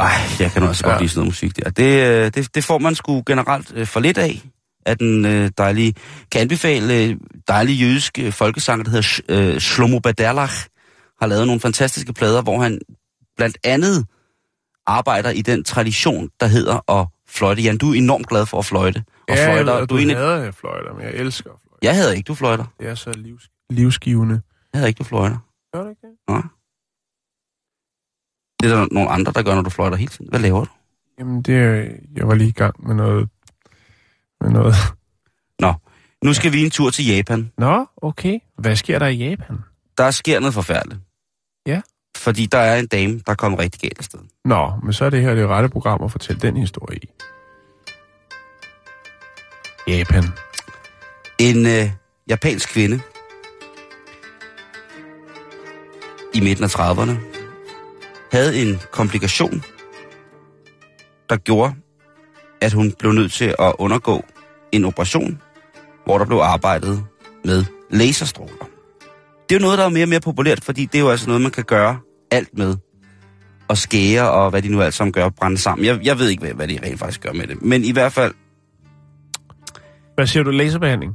[0.00, 0.98] Ej, jeg kan også godt Ja.
[1.00, 1.70] lide sådan noget musik der.
[1.70, 4.42] Det, øh, det, det får man sgu generelt øh, for lidt af,
[4.86, 5.94] af den øh, dejlige...
[6.32, 9.20] Kan anbefale dejlige jødiske folkesanger, der hedder Sh-
[9.54, 10.54] øh, Shlomo Baderlach,
[11.20, 12.78] har lavet nogle fantastiske plader, hvor han
[13.36, 14.06] blandt andet
[14.90, 17.62] arbejder i den tradition, der hedder at fløjte.
[17.62, 19.04] Jan, du er enormt glad for at fløjte.
[19.28, 21.50] Og ja, fløjter, jeg, ved, du du en af- hader jeg fløjter, men jeg elsker
[21.50, 21.78] fløjter.
[21.82, 22.64] Jeg havde ikke, du fløjter.
[22.80, 24.42] Det er så livs, livsgivende.
[24.72, 25.38] Jeg havde ikke, du fløjter.
[25.74, 26.12] Gør det ikke det?
[26.28, 26.42] Nej.
[28.62, 30.28] Det er der nogle andre, der gør, når du fløjter hele tiden.
[30.30, 30.70] Hvad laver du?
[31.18, 33.28] Jamen, det er, jeg var lige i gang med noget...
[34.40, 34.74] Med noget.
[36.24, 37.52] Nu skal vi en tur til Japan.
[37.58, 38.38] Nå, okay.
[38.58, 39.58] Hvad sker der i Japan?
[39.98, 41.00] Der sker noget forfærdeligt.
[41.66, 41.80] Ja.
[42.20, 44.18] Fordi der er en dame, der er kommet rigtig galt afsted.
[44.44, 47.08] Nå, men så er det her det rette program at fortælle den historie i.
[49.88, 50.24] Japan.
[51.38, 51.90] En øh,
[52.28, 53.00] japansk kvinde
[56.34, 57.12] i midten af 30'erne
[58.32, 59.62] havde en komplikation,
[61.30, 61.74] der gjorde,
[62.60, 64.24] at hun blev nødt til at undergå
[64.72, 65.42] en operation,
[66.04, 67.04] hvor der blev arbejdet
[67.44, 68.68] med laserstråler.
[69.48, 71.26] Det er jo noget, der er mere og mere populært, fordi det er jo altså
[71.26, 72.76] noget, man kan gøre alt med.
[73.68, 75.84] Og skære og hvad de nu alt sammen gør, brænde sammen.
[75.86, 77.62] Jeg, jeg ved ikke, hvad, hvad de rent faktisk gør med det.
[77.62, 78.34] Men i hvert fald,
[80.14, 80.50] Hvad siger du?
[80.50, 81.12] Laserbehandling?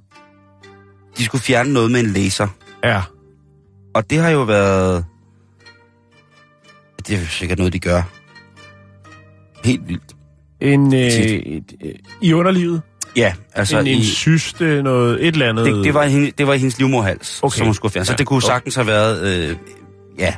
[1.18, 2.48] de skulle fjerne noget med en laser.
[2.84, 3.02] Ja.
[3.96, 5.06] Og det har jo været...
[7.08, 8.02] Det er sikkert noget, de gør.
[9.64, 10.16] Helt vildt.
[10.62, 12.82] En, øh, et, øh, I underlivet?
[13.16, 13.80] Ja, altså...
[13.80, 15.66] en, en i, syste, noget, et eller andet?
[15.66, 17.58] det, det, var hende, det var i hendes livmorhals, Okay.
[17.58, 18.06] som hun skulle fjerne.
[18.06, 19.50] Så det kunne sagtens have været...
[19.50, 19.58] Øh,
[20.20, 20.36] ja.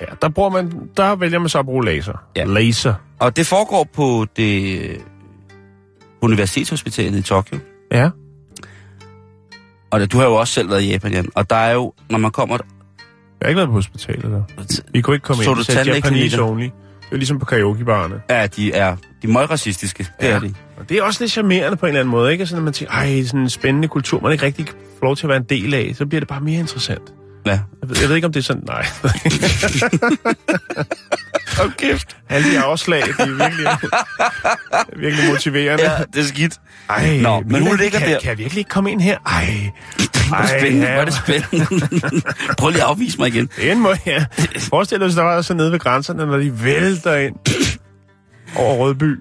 [0.00, 2.22] Ja, der, bruger man, der vælger man så at bruge laser.
[2.36, 2.44] Ja.
[2.44, 2.94] Laser.
[3.18, 4.96] Og det foregår på det øh,
[6.20, 7.58] universitetshospitalet i Tokyo.
[7.92, 8.10] Ja.
[9.90, 11.28] Og du har jo også selv været i Japan, Jan.
[11.34, 12.56] Og der er jo, når man kommer...
[13.40, 14.42] Jeg har ikke været på hospitalet der.
[14.92, 15.56] Vi kunne ikke komme Så ind.
[15.56, 16.62] du Det sagde Japanese only.
[16.64, 16.72] Det
[17.12, 18.20] er ligesom på karaokebarerne.
[18.30, 20.06] Ja, de er, de er meget racistiske.
[20.20, 20.34] Det Ja.
[20.34, 20.54] er de.
[20.78, 22.46] Og det er også lidt charmerende på en eller anden måde, ikke?
[22.46, 25.26] Sådan, at man tænker, ej, sådan en spændende kultur, man ikke rigtig får lov til
[25.26, 27.14] at være en del af, så bliver det bare mere interessant.
[27.46, 27.50] Ja.
[27.52, 28.86] Jeg ved, jeg ved ikke, om det er sådan, nej.
[31.66, 31.98] okay.
[32.28, 33.66] Alle de afslag, de er virkelig,
[34.96, 35.84] virkelig motiverende.
[35.84, 36.54] Ja, det er skidt.
[36.90, 38.20] Ej, Nå, men hun ligger kan, der.
[38.20, 39.18] Kan jeg virkelig ikke komme ind her?
[39.26, 39.70] Ej.
[40.28, 41.66] Hvor Ej, spændende, hvor er det spændende.
[42.58, 43.48] Prøv lige at afvise mig igen.
[43.62, 44.24] En måde, ja.
[44.58, 47.34] Forestil dig, hvis der var så nede ved grænserne, når de vælter ind
[48.56, 49.18] over Rødby.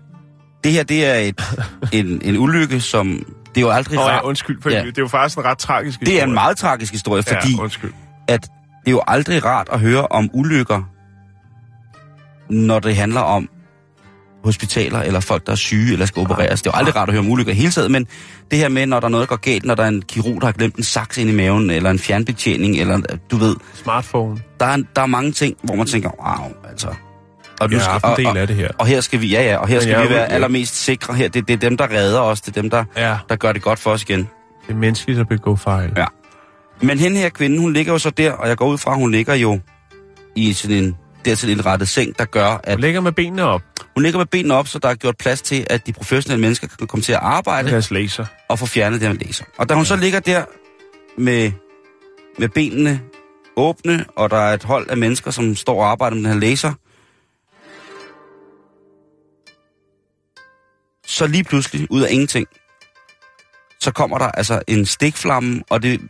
[0.64, 1.42] Det her, det er et,
[1.92, 3.08] en, en ulykke, som...
[3.56, 4.14] Det er jo aldrig Åh, rart.
[4.14, 4.80] ja, undskyld, for ja.
[4.80, 6.16] det er jo faktisk en ret tragisk historie.
[6.16, 7.92] Det er en meget tragisk historie, fordi Ja, undskyld.
[8.28, 10.82] At det er jo aldrig rart at høre om ulykker,
[12.50, 13.50] når det handler om
[14.44, 16.62] hospitaler eller folk, der er syge eller skal opereres.
[16.62, 18.08] Det er jo aldrig rart at høre om ulykker i hele taget, men
[18.52, 20.42] det her med, når der er noget, der går galt, når der er en kirurg,
[20.42, 24.42] der har glemt en saks ind i maven, eller en fjernbetjening, eller du ved, Smartphone.
[24.60, 26.88] der er, der er mange ting, hvor man tænker, wow, altså.
[27.62, 28.70] Og, Jeg har haft en del af det her.
[28.78, 31.28] Og her skal vi, ja ja, og her skal vi være allermest sikre her.
[31.30, 33.18] Det, det er dem, der redder os, det er dem, der, Ja.
[33.30, 34.20] der gør det godt for os igen.
[34.68, 35.94] Det er menneskeligt at begå fejl.
[35.98, 36.06] Ja.
[36.82, 39.12] Men hende her kvinde, hun ligger jo så der, og jeg går ud fra, hun
[39.12, 39.60] ligger jo
[40.36, 43.62] i sådan en dertil indrettet seng, der gør, at Du ligger med benene op
[43.96, 46.68] hun ligger med benene op, så der er gjort plads til, at de professionelle mennesker
[46.68, 48.26] kan komme til at med arbejde deres laser.
[48.50, 49.46] og få fjernet det, man læser.
[49.58, 50.46] Og da hun så ligger der
[51.18, 51.52] med,
[52.40, 53.02] med benene
[53.58, 56.40] åbne, og der er et hold af mennesker, som står og arbejder med den her
[56.40, 56.74] laser,
[61.08, 62.48] så lige pludselig, ud af ingenting,
[63.82, 66.02] så kommer der altså en stikflamme, og det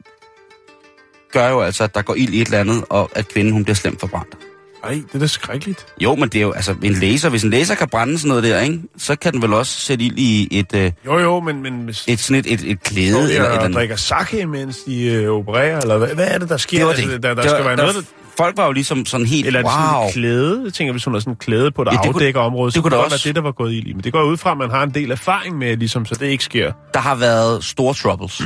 [1.39, 3.63] gør jo altså, at der går ild i et eller andet, og at kvinden hun
[3.63, 4.35] bliver slemt forbrændt.
[4.83, 5.85] Ej, det er da skrækkeligt.
[6.03, 7.29] Jo, men det er jo altså en laser.
[7.29, 10.05] Hvis en laser kan brænde sådan noget der, ikke, så kan den vel også sætte
[10.05, 13.07] ild i et, øh, Jo, jo, men, men hvis et, sådan et, et, et klæde
[13.15, 13.75] de eller et eller andet.
[13.75, 16.87] drikker sake, mens de øh, opererer, eller hvad, hvad er det, der sker?
[16.87, 17.03] Det det.
[17.03, 18.01] Altså, der, der Det skal var- være der- noget, der,
[18.37, 20.07] Folk var jo ligesom sådan helt, eller er det sådan wow.
[20.07, 20.61] et klæde?
[20.65, 22.39] Jeg tænker, hvis hun har sådan et klæde på, der Ja, ja, det kunne- afdækker
[22.41, 23.93] området, så det kunne det også- være det, der var gået i.
[23.93, 26.25] Men det går ud fra, at man har en del erfaring med, ligesom, så det
[26.27, 26.71] ikke sker.
[26.93, 28.41] Der har været store troubles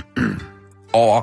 [0.94, 1.22] over,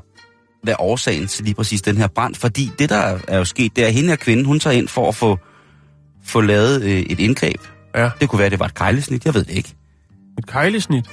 [0.66, 2.34] hvad årsagen til lige præcis den her brand.
[2.34, 4.76] Fordi det, der er- er jo sket, det er, at hende her kvinde, hun tager
[4.76, 5.38] ind for at få,
[6.24, 7.60] få lavet øh, et indgreb.
[7.94, 8.10] Ja.
[8.20, 9.24] Det kunne være, at det var et kejlesnit.
[9.24, 9.74] Jeg ved det ikke.
[10.38, 11.04] Et kejlesnit?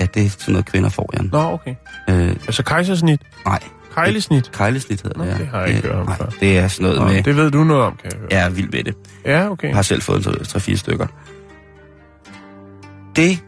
[0.00, 1.28] Ja, det er sådan noget, kvinder får, Jan.
[1.32, 1.74] Nå, okay.
[2.10, 3.20] Øh, Altså kejsersnit?
[3.46, 3.60] nej.
[3.94, 4.52] Kejlesnit.
[4.52, 5.38] Kejlesnit hedder Nå, det, ja.
[5.38, 6.26] det har jeg ikke hørt om nej, før.
[6.40, 7.22] det er sådan noget Nå, med...
[7.22, 8.28] det ved du noget om, kan jeg høre.
[8.30, 8.94] Jeg er vild med det.
[9.24, 9.68] Ja, okay.
[9.68, 11.06] Jeg har selv fået en 3-4 stykker.
[13.16, 13.38] Det,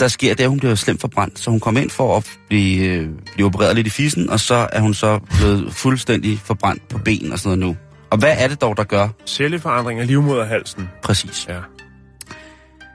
[0.00, 1.38] der sker, det er, at hun bliver slemt forbrændt.
[1.38, 4.68] Så hun kommer ind for at blive, øh, blive opereret lidt i fissen, og så
[4.72, 7.80] er hun så blevet fuldstændig forbrændt på ben og sådan noget nu.
[8.10, 10.88] Og hvad er det dog, der gør Celleforandring af livmoderhalsen.
[11.02, 11.46] præcis?
[11.48, 11.58] Ja.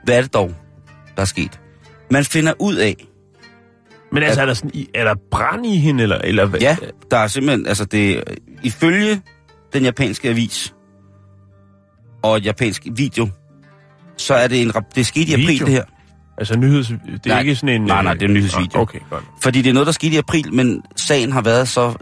[0.04, 0.54] Hvad er det dog,
[1.16, 1.60] der er sket?
[2.10, 3.06] Man finder ud af,
[4.12, 6.60] Men altså, er der, sådan, er der brand i hende, eller, eller hvad?
[6.60, 6.76] ja,
[7.10, 8.24] der er simpelthen, altså det,
[8.62, 9.22] ifølge
[9.72, 10.74] den japanske avis
[12.22, 13.28] og et japansk video,
[14.16, 15.66] så er det en, det skete i april Video?
[15.66, 15.84] det her.
[16.38, 16.86] Altså nyheds...
[16.88, 17.80] Det er Nej, ikke sådan en...
[17.86, 18.80] nej, nej, øh, det er en nyhedsvideo.
[18.80, 19.24] Okay, godt.
[19.42, 21.94] Fordi det er noget, der skete i april, men sagen har været så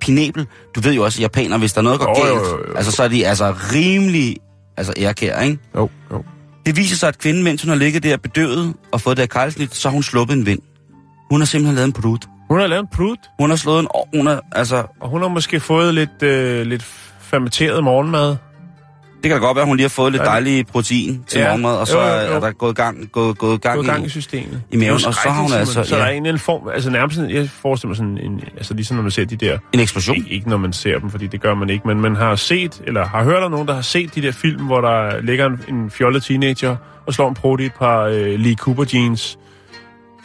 [0.00, 0.46] pinabel.
[0.74, 2.52] Du ved jo også, at japanere, hvis der er noget, der går Jo, jo, galt,
[2.52, 2.76] jo, jo.
[2.76, 4.36] altså så er de altså rimelig
[4.76, 5.58] altså ærkær, ikke?
[5.76, 6.24] Jo, jo.
[6.66, 9.74] Det viser sig, at kvinden, mens hun har ligget der bedøvet og fået det kejlsnit,
[9.74, 10.60] så har hun sluppet en vind.
[11.30, 12.26] Hun har simpelthen lavet en prut.
[12.48, 13.88] Hun har lavet en prut, Hun har slået en...
[14.14, 16.82] Hun har, altså, og hun har måske fået lidt, øh, lidt
[17.20, 18.36] fermenteret morgenmad.
[19.22, 21.46] Det kan da godt være, at hun lige har fået lidt dejlig protein til Ja.
[21.48, 22.34] morgenmad, og så Jo, jo, jo.
[22.34, 24.08] er der gået gang, gået, gået gang, Gået gang i i...
[24.08, 24.62] systemet.
[24.72, 25.84] i maven, og så har hun altså-.
[25.84, 26.00] Så ja.
[26.00, 26.68] der er en eller anden form...
[26.68, 28.40] Altså nærmest, jeg forestiller mig sådan en...
[28.56, 29.58] Altså ligesom når man ser de der...
[29.72, 30.16] En eksplosion.
[30.16, 32.82] Ikke, ikke når man ser dem, fordi det gør man ikke, men man har set,
[32.86, 35.60] eller har hørt om nogen, der har set de der film, hvor der ligger en,
[35.68, 36.76] en fjollet teenager
[37.06, 39.38] og slår en prut i et par øh, Lee Cooper jeans,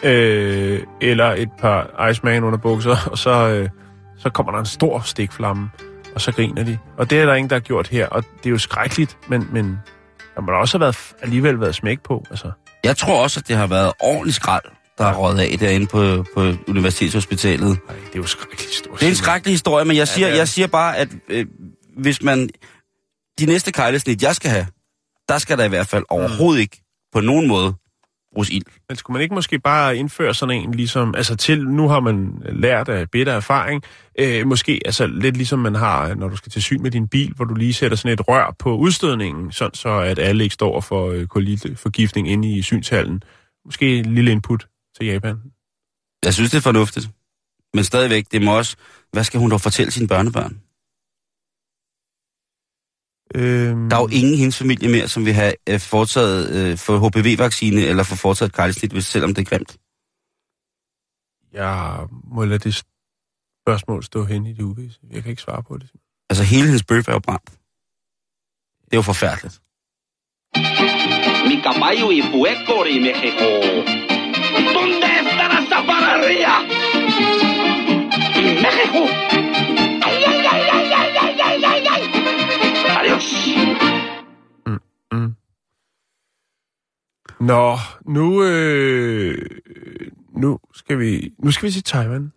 [0.03, 3.69] øh, eller et par Iceman under bukser, og så, øh,
[4.17, 5.69] så kommer der en stor stikflamme,
[6.15, 6.77] og så griner de.
[6.97, 9.47] Og det er der ingen, der har gjort her, og det er jo skrækkeligt, men,
[9.53, 9.77] men
[10.35, 12.25] der må da også have været, alligevel været smæk på.
[12.29, 12.51] Altså.
[12.83, 14.63] Jeg tror også, at det har været ordentligt skrald,
[14.97, 17.77] der har røget af derinde på, på Universitetshospitalet.
[17.89, 18.99] Ej, det er jo skrækkeligt stort.
[18.99, 21.45] Det er en skrækkelig historie, men jeg siger, er jeg siger bare, at øh,
[21.97, 22.49] hvis man...
[23.39, 24.67] De næste kejlesnit, jeg skal have,
[25.29, 26.81] der skal der i hvert fald overhovedet ikke
[27.13, 27.73] på nogen måde
[28.33, 28.63] bruges ild.
[28.89, 32.41] Men skulle man ikke måske bare indføre sådan en, ligesom, altså til, nu har man
[32.49, 33.83] lært af bitter erfaring,
[34.19, 37.33] øh, måske altså lidt ligesom man har, når du skal til syn med din bil,
[37.35, 40.81] hvor du lige sætter sådan et rør på udstødningen, sådan så at alle ikke står
[40.81, 43.23] for øh, kolilteforgiftning inde i synshallen.
[43.65, 44.67] Måske en lille input
[44.97, 45.37] til Japan.
[46.25, 47.09] Jeg synes, det er fornuftigt.
[47.73, 48.75] Men stadigvæk, det må også...
[49.11, 50.61] Hvad skal hun dog fortælle sine børnebørn?
[53.35, 56.77] Øhm, Der er jo ingen i hendes familie mere, som vil have øh, foretaget øh,
[56.77, 59.77] for HPV-vaccine eller få foretaget kejlesnit, hvis- selvom det er grimt.
[61.53, 62.83] Jeg må lade det
[63.65, 64.99] spørgsmål stå hen i det uvisse.
[65.11, 65.89] Jeg kan ikke svare på det.
[66.29, 67.49] Altså, hele hendes bøf er jo brændt.
[68.85, 69.61] Det er jo forfærdeligt.
[71.49, 73.47] Mi caballo y puerco y México.
[74.75, 76.55] ¿Dónde está la zaparrería?
[78.65, 79.01] México.
[87.41, 89.45] Nå, nu, øh,
[90.37, 92.31] nu, skal vi, nu skal vi til Taiwan.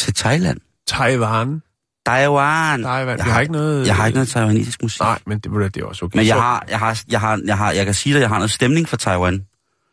[0.00, 0.60] Til Thailand.
[0.86, 1.62] Taiwan.
[2.06, 2.82] Taiwan.
[2.82, 3.16] Taiwan.
[3.18, 3.86] Jeg har har, ikke noget...
[3.86, 5.00] jeg har ikke noget taiwanesisk musik.
[5.00, 6.16] Nej, men det, det er også okay.
[6.18, 8.28] Men jeg Så- har, jeg har, jeg har, jeg har, jeg kan sige dig, jeg
[8.28, 9.46] har noget stemning fra Taiwan,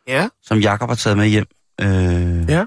[0.08, 0.28] Ja.
[0.44, 1.46] som Jakob har taget med hjem.
[1.82, 2.66] Øh, Ja.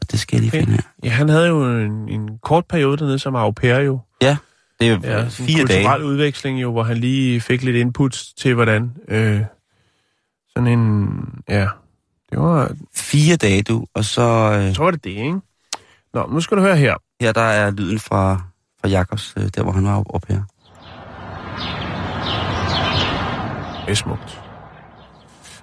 [0.00, 0.60] Og det skal jeg lige Okay.
[0.60, 0.82] finde her.
[1.04, 4.00] Ja, han havde jo en, en kort periode dernede som au pair jo.
[4.20, 4.28] Det
[4.80, 6.04] er jo Ja, ja, sådan fire en kulturel dage.
[6.04, 8.92] udveksling jo, hvor han lige fik lidt input til, hvordan...
[9.08, 9.40] Øh,
[10.58, 11.08] sådan en...
[11.48, 11.68] Ja,
[12.30, 12.70] det var...
[12.94, 13.84] Fire dage, du.
[13.94, 15.40] Og så øh, Så var det det, ikke?
[16.14, 16.96] Nå, nu skal du høre her.
[17.20, 18.42] her, der er lyden fra,
[18.80, 20.42] fra Jakobs, øh, der hvor han var oppe her.
[23.86, 24.40] Det er smukt.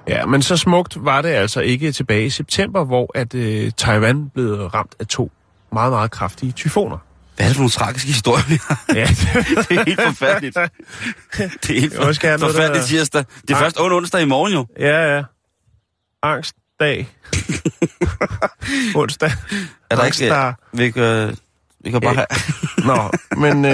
[0.08, 4.30] Ja, men så smukt var det altså ikke tilbage i september, hvor at øh, Taiwan
[4.30, 5.32] blev ramt af to
[5.72, 6.98] meget, meget kraftige tyfoner.
[7.36, 8.84] Hvad er det for nogle tragiske historier, vi har?
[8.96, 9.02] Ja,
[9.70, 10.56] Det er helt forfærdeligt.
[10.56, 13.24] Det er helt gerne for, noget, forfærdeligt der- tirsdag.
[13.42, 14.66] Det er først under onsdag i morgen jo.
[14.80, 15.24] ja, ja.
[16.24, 17.08] Angstdag.
[18.96, 19.32] Onsdag.
[19.90, 20.32] Er der ikke...
[20.32, 20.54] Angstdag.
[20.74, 21.38] Vi kan,
[21.84, 22.26] vi kan bare have...
[22.86, 23.72] Nå, men øh,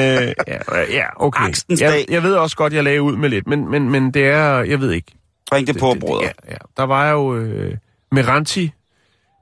[0.47, 0.58] ja,
[0.89, 1.43] ja, okay.
[1.43, 2.06] Angstens jeg, dag.
[2.10, 4.80] jeg ved også godt, jeg lagde ud med lidt, men, men, men det er, jeg
[4.80, 5.12] ved ikke.
[5.50, 6.24] Bring det på, brødre.
[6.24, 6.58] Ja, ja.
[6.78, 7.78] Der var jo øh,
[8.12, 8.71] Meranti,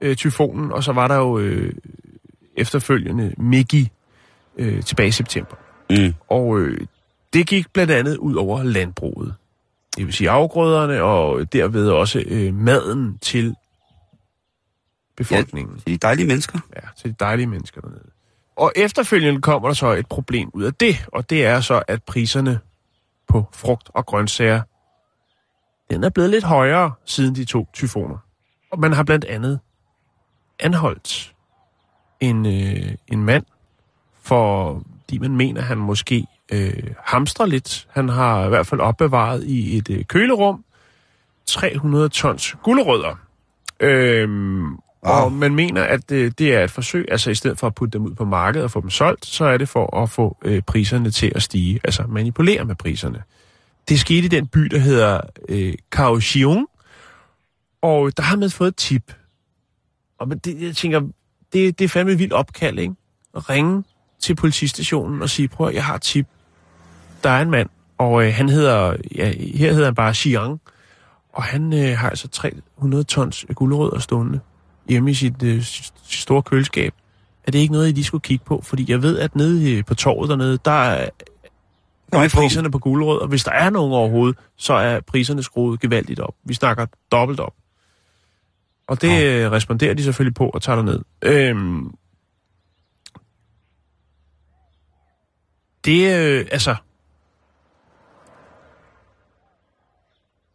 [0.02, 1.74] øh, tyfonen, og så var der jo øh,
[2.58, 3.90] efterfølgende Migi
[4.60, 5.56] øh, tilbage i september.
[5.90, 6.14] Mm.
[6.30, 6.88] Og øh,
[7.34, 9.34] det gik blandt andet ud over landbruget.
[9.98, 13.56] Det vil sige afgrøderne, og derved også øh, maden til
[15.18, 15.76] befolkningen.
[15.76, 16.60] Det er de dejlige mennesker.
[16.76, 18.10] Ja, til de dejlige mennesker dernede.
[18.56, 22.04] Og efterfølgende kommer der så et problem ud af det, og det er så, at
[22.04, 22.60] priserne
[23.28, 24.62] på frugt og grøntsager,
[25.90, 28.18] den er blevet lidt højere siden de to tyfoner.
[28.72, 29.60] Og man har blandt andet
[30.60, 31.34] anholdt
[32.20, 33.46] en, øh, en mand,
[34.30, 37.88] fordi man mener, han måske øh, hamstrer lidt.
[37.92, 40.64] Han har i hvert fald opbevaret i et øh, kølerum
[41.46, 43.20] 300 tons gulerødder.
[43.80, 45.30] Øhm, Og Wow.
[45.30, 48.06] man mener, at øh, det er et forsøg, altså i stedet for at putte dem
[48.08, 51.12] ud på markedet og få dem solgt, så er det for at få øh, priserne
[51.12, 53.24] til at stige, altså manipulere med priserne.
[53.90, 56.68] Det skete i den by, der hedder øh, Kaohsiung,
[57.82, 59.14] og der har man fået et tip.
[60.20, 61.00] Og det, jeg tænker,
[61.54, 62.94] det, det er fandme et vildt opkald, ikke?
[63.36, 63.84] At ringe
[64.20, 66.28] til politistationen og sige, prøv at, jeg har et tip.
[67.24, 70.62] Der er en mand, og øh, han hedder, ja, her hedder han bare Xiang,
[71.34, 74.40] og han øh, har altså 300 tons gulerødder stående
[74.90, 76.94] hjemme i sit, øh, sit store køleskab.
[77.48, 78.62] Er det ikke noget, I lige skulle kigge på?
[78.64, 81.10] Fordi jeg ved, at nede på torvet dernede, der er
[82.24, 83.28] ikke få priserne på gulerødder.
[83.28, 86.34] Hvis der er nogen overhovedet, så er priserne skruet gevaldigt op.
[86.44, 87.54] Vi snakker dobbelt op.
[88.88, 91.00] Og det øh, responderer de selvfølgelig på og tager derned.
[91.22, 91.92] Øhm,
[95.90, 96.76] det øh, altså...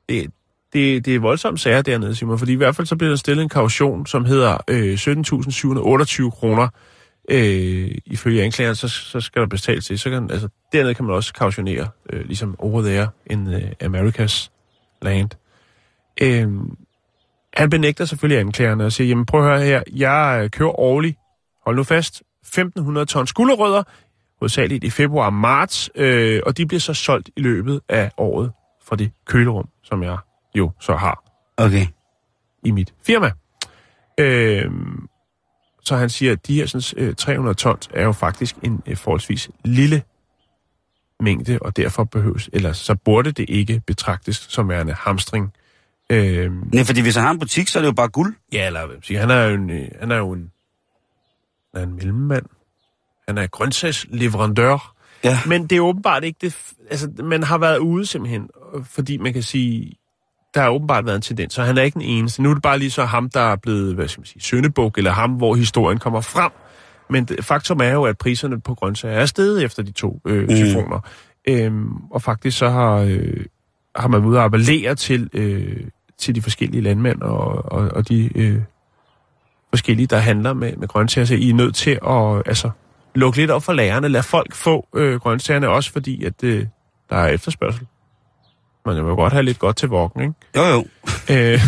[0.09, 0.31] Det,
[0.73, 3.43] det, det er voldsomt sager dernede, Simon, fordi i hvert fald så bliver der stillet
[3.43, 6.69] en kaution, som hedder øh, 17.728 kroner.
[7.31, 9.99] Øh, ifølge anklageren, så, så skal der betales til.
[9.99, 14.51] Så kan, altså, dernede kan man også kautionere, øh, ligesom over there in øh, America's
[15.03, 15.31] land.
[16.23, 16.49] Øh,
[17.55, 21.19] han benægter selvfølgelig anklagerne og siger, jamen prøv at høre her, jeg øh, kører årligt,
[21.65, 23.83] hold nu fast, 1.500 tons gulerødder,
[24.41, 28.53] hovedsageligt i februar og marts, øh, og de bliver så solgt i løbet af året
[28.85, 30.19] fra det kølerum, som jeg
[30.55, 31.25] jo så har
[31.57, 31.87] Okay.
[32.65, 33.31] i mit firma.
[34.21, 34.71] Øh,
[35.85, 38.97] så han siger, at de her sådan, øh, 300 tons er jo faktisk en øh,
[38.97, 40.03] forholdsvis lille
[41.21, 45.53] mængde, og derfor behøves, eller så burde det ikke betragtes som værende hamstring.
[46.11, 48.35] Øh, Nej, fordi hvis han har en butik, så er det jo bare guld.
[48.53, 50.51] Ja, eller sige, han er jo en, øh, han er jo en,
[51.75, 52.47] han er en mellemmand.
[53.29, 54.95] Han er grøntsagsleverandør.
[55.25, 55.39] Ja.
[55.47, 56.57] Men det er åbenbart ikke det...
[56.91, 58.49] Altså, man har været ude simpelthen,
[58.85, 59.93] fordi man kan sige,
[60.55, 62.43] der har åbenbart været en tendens, så han er ikke den eneste.
[62.43, 64.99] Nu er det bare lige så ham, der er blevet, hvad skal man sige, søndebuk,
[64.99, 66.51] eller ham, hvor historien kommer frem.
[67.11, 70.49] Men det, faktum er jo, at priserne på grøntsager er steget efter de to øh,
[70.49, 71.01] tyfoner.
[71.49, 73.45] Øhm, og faktisk så har, øh,
[73.97, 75.81] har man ude at appellere til, øh,
[76.19, 78.59] til de forskellige landmænd og, og, og de øh,
[79.71, 81.25] forskellige, der handler med, med grøntsager.
[81.25, 82.71] Så I er nødt til at altså,
[83.15, 84.09] lukke lidt op for lærerne.
[84.09, 86.67] Lad folk få øh, grøntsagerne, også fordi at øh,
[87.11, 87.87] der er efterspørgsel.
[88.87, 90.35] Man jo godt have lidt godt til vokken, ikke?
[90.57, 90.87] Jo, jo.
[91.31, 91.61] Øh,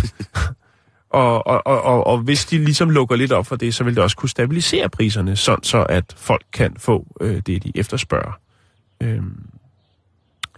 [1.11, 3.95] og, og, og, og, og hvis de ligesom lukker lidt op for det, så vil
[3.95, 8.39] det også kunne stabilisere priserne, sådan så at folk kan få øh, det, de efterspørger.
[9.03, 9.23] Øh,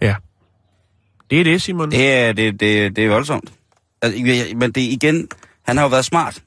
[0.01, 0.15] ja.
[1.29, 1.91] Det er det, Simon.
[1.91, 3.53] Det er, det, det, det er voldsomt.
[4.01, 5.27] Altså, men det er igen,
[5.61, 6.43] han har jo været smart.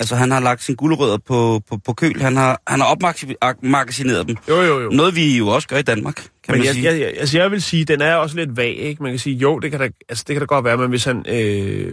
[0.00, 2.20] Altså, han har lagt sine gulerødder på, på, på køl.
[2.20, 4.36] Han har, han har opmagasineret dem.
[4.48, 4.88] Jo, jo, jo.
[4.90, 6.84] Noget, vi jo også gør i Danmark, kan Men man jeg, sige.
[6.84, 9.02] jeg, jeg, altså jeg vil sige, den er også lidt vag, ikke?
[9.02, 11.04] Man kan sige, jo, det kan da, altså det kan da godt være, men hvis
[11.04, 11.92] han øh,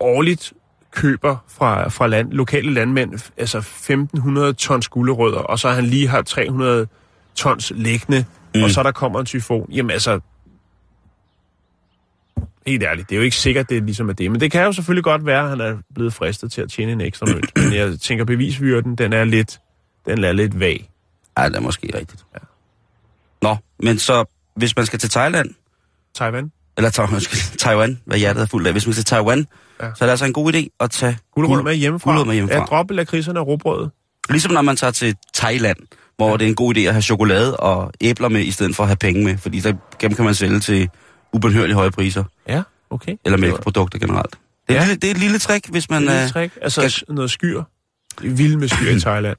[0.00, 0.52] årligt
[0.90, 6.22] køber fra, fra land, lokale landmænd, altså 1.500 tons gulerødder, og så han lige har
[6.22, 6.86] 300
[7.34, 8.62] tons liggende, mm.
[8.62, 10.20] og så der kommer en tyfon, jamen altså,
[12.70, 14.62] helt ærligt, det er jo ikke sikkert, det er ligesom er det, men det kan
[14.64, 17.50] jo selvfølgelig godt være, at han er blevet fristet til at tjene en ekstra mønt,
[17.56, 19.58] men jeg tænker, bevisbyrden, den er lidt,
[20.06, 20.90] den er lidt vag.
[21.36, 22.24] Ej, det er måske rigtigt.
[22.34, 22.38] Ja.
[23.42, 24.24] Nå, men så,
[24.56, 25.50] hvis man skal til Thailand,
[26.14, 26.52] Taiwan?
[26.76, 29.46] eller Ta- undskyld, Taiwan, hvad hjertet er fuldt af, hvis man skal til Taiwan,
[29.80, 29.86] Ja.
[29.86, 29.92] ja.
[29.94, 32.10] så er det altså en god idé at tage Gulerødder med hjemmefra.
[32.10, 32.58] gulerødder med hjemmefra.
[32.58, 33.90] Ja, droppe lakridserne og råbrødet.
[34.30, 35.76] Ligesom når man tager til Thailand,
[36.16, 36.36] hvor ja.
[36.36, 38.88] det er en god idé at have chokolade og æbler med, i stedet for at
[38.88, 40.88] have penge med, fordi der, dem kan man sælge til
[41.32, 43.16] ubenhørligt høje priser, Ja, okay.
[43.24, 44.38] eller mælkeprodukter generelt.
[44.68, 44.94] Det er, Ja.
[44.94, 46.02] det er et lille trick, hvis man...
[46.02, 46.58] Et lille øh, trick.
[46.62, 47.62] Altså skal- noget skyr.
[48.22, 49.36] Vild med skyr i Thailand.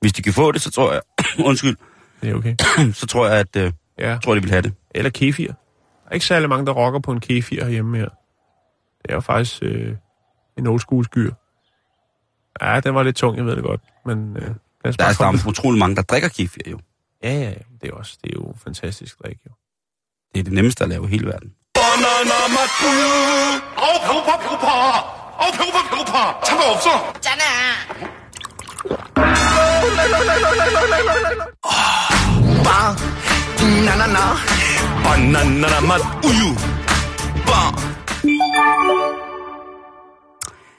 [0.00, 1.02] Hvis de kan få det, så tror jeg...
[1.48, 1.76] undskyld.
[2.22, 2.56] Det er okay.
[3.00, 3.56] Så tror jeg, at...
[3.56, 4.18] Øh, Ja.
[4.24, 4.74] tror, de vil have det.
[4.94, 5.46] Eller kefir.
[5.46, 5.54] Der
[6.10, 8.08] er ikke særlig mange, der rocker på en kefir herhjemme her.
[9.02, 9.96] Det er jo faktisk øh,
[10.58, 11.30] en old school skyr.
[12.62, 13.80] Ja, den var lidt tung, jeg ved det godt.
[14.06, 14.48] Men øh, Der
[14.84, 16.78] er, der er utrolig mange, der drikker kefir jo.
[17.22, 17.54] Ja, ja, ja.
[17.82, 19.50] Det er, også, det er jo fantastisk drik, jo.
[20.34, 21.50] Det er det nemmeste at lave i hele verden.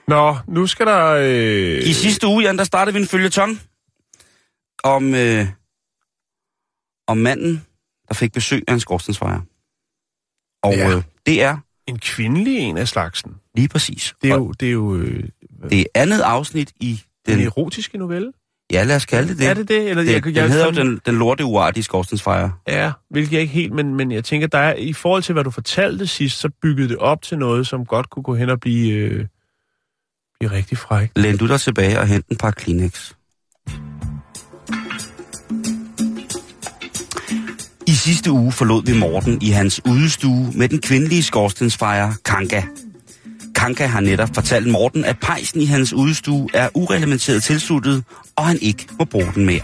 [0.08, 1.06] Nå, nu skal der...
[1.06, 1.88] Øh...
[1.88, 3.62] I sidste uge, Jan, der startede vi en følgetong
[4.84, 5.48] om, øh,
[7.08, 7.66] om manden,
[8.08, 9.40] der fik besøg af en skorstensfejer.
[10.64, 10.96] Og Ja.
[10.96, 13.36] øh, det er en kvindelig en af slagsen.
[13.56, 14.14] lige præcis.
[14.22, 15.24] Det er jo, det er jo øh,
[15.70, 17.46] det er andet afsnit i den den...
[17.48, 18.32] erotiske novelle.
[18.72, 19.48] Ja, lad os kalde det det.
[19.48, 19.90] Er det det?
[19.90, 22.50] Eller, det jeg, den jeg, hedder jo den, den lorte uartige skorstensfejer.
[22.68, 25.44] Ja, hvilket jeg ikke helt, men, men jeg tænker, der er, i forhold til, hvad
[25.44, 28.60] du fortalte sidst, så byggede det op til noget, som godt kunne gå hen og
[28.60, 29.26] blive, øh,
[30.42, 31.18] er rigtig frækt.
[31.18, 33.14] Læn du dig tilbage og hent en par Kleenex.
[38.06, 42.62] Sidste uge forlod vi Morten i hans udestue med den kvindelige skorstensfejer Kanka.
[43.56, 48.04] Kanka har netop fortalt Morten, at pejsen i hans udestue er ureglementeret tilsluttet,
[48.36, 49.62] og han ikke må bruge den mere.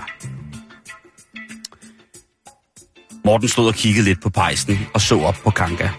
[3.26, 5.90] Morten stod og kiggede lidt på pejsen og så op på Kanka.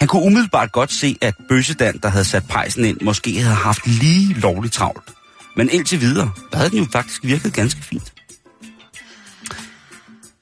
[0.00, 3.86] Han kunne umiddelbart godt se, at Bøssedan, der havde sat pejsen ind, måske havde haft
[3.86, 5.10] lige lovligt travlt.
[5.56, 8.12] Men indtil videre, der havde den jo faktisk virket ganske fint.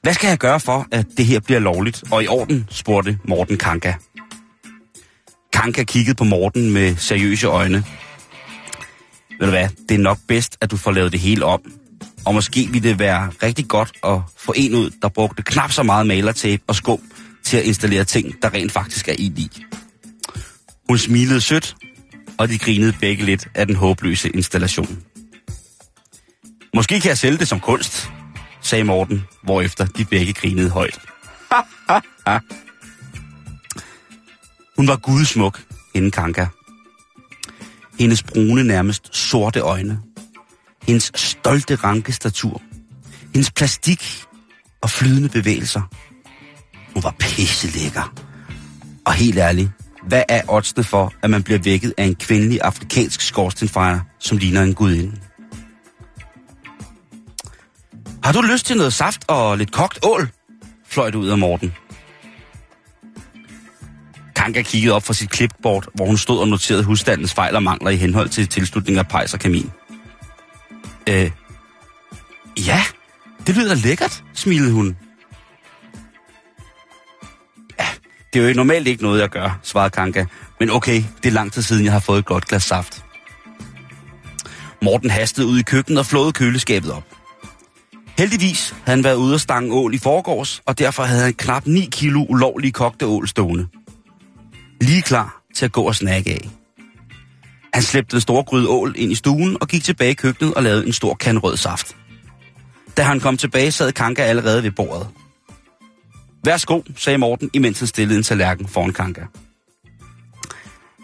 [0.01, 3.57] Hvad skal jeg gøre for, at det her bliver lovligt og i orden, spurgte Morten
[3.57, 3.93] Kanka.
[5.53, 7.83] Kanka kiggede på Morten med seriøse øjne.
[9.39, 11.61] Ved du hvad, det er nok bedst, at du får lavet det hele om.
[12.25, 15.83] Og måske ville det være rigtig godt at få en ud, der brugte knap så
[15.83, 16.99] meget malertape og skum
[17.43, 19.65] til at installere ting, der rent faktisk er ild i.
[20.89, 21.75] Hun smilede sødt,
[22.37, 25.03] og de grinede begge lidt af den håbløse installation.
[26.73, 28.09] Måske kan jeg sælge det som kunst,
[28.61, 30.99] sagde Morten, hvorefter de begge grinede højt.
[34.77, 35.61] Hun var gudsmuk,
[35.95, 36.45] hende Kanka.
[37.99, 39.99] Hendes brune, nærmest sorte øjne.
[40.87, 42.61] Hendes stolte ranke statur.
[43.33, 44.25] Hendes plastik
[44.81, 45.81] og flydende bevægelser.
[46.93, 48.13] Hun var pisse lækker.
[49.05, 49.69] Og helt ærligt,
[50.07, 54.61] hvad er oddsene for, at man bliver vækket af en kvindelig afrikansk skorstenfejrer, som ligner
[54.61, 55.17] en gudinde?
[58.31, 60.29] Har du lyst til noget saft og lidt kogt ål?
[60.87, 61.73] fløj det ud af Morten.
[64.35, 67.89] Kanka kiggede op fra sit clipboard, hvor hun stod og noterede husstandens fejl og mangler
[67.89, 69.71] i henhold til tilslutning af pejs og kamin.
[71.09, 71.31] Øh,
[72.67, 72.81] ja,
[73.47, 74.97] det lyder lækkert, smilede hun.
[77.79, 77.87] Ja,
[78.33, 80.25] det er jo normalt ikke noget, jeg gør, svarede Kanka.
[80.59, 83.05] Men okay, det er lang tid siden, jeg har fået et godt glas saft.
[84.81, 87.10] Morten hastede ud i køkkenet og flåede køleskabet op.
[88.17, 91.67] Heldigvis havde han været ude og stange ål i forgårs, og derfor havde han knap
[91.67, 93.67] 9 kilo ulovlige kogte ål stående.
[94.81, 96.49] Lige klar til at gå og snakke af.
[97.73, 100.63] Han slæbte den store gryde ål ind i stuen og gik tilbage i køkkenet og
[100.63, 101.95] lavede en stor kan rød saft.
[102.97, 105.07] Da han kom tilbage, sad Kanka allerede ved bordet.
[106.45, 109.21] Værsgo, sagde Morten, imens han stillede en tallerken foran Kanka.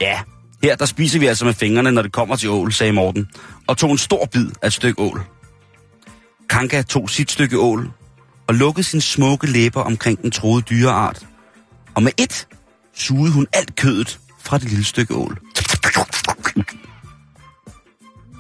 [0.02, 0.20] Ja,
[0.64, 3.28] her der spiser vi altså med fingrene, når det kommer til ål, sagde Morten,
[3.68, 5.37] og tog en stor bid af et stykke ål.
[6.50, 7.92] Kanka tog sit stykke ål
[8.48, 11.28] og lukkede sin smukke læber omkring den troede dyreart.
[11.96, 12.48] Og med et
[12.96, 15.40] sugede hun alt kødet fra det lille stykke ål.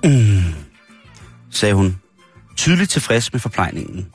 [0.03, 0.53] Mm,
[1.51, 1.97] sagde hun,
[2.55, 4.08] tydeligt tilfreds med forplejningen.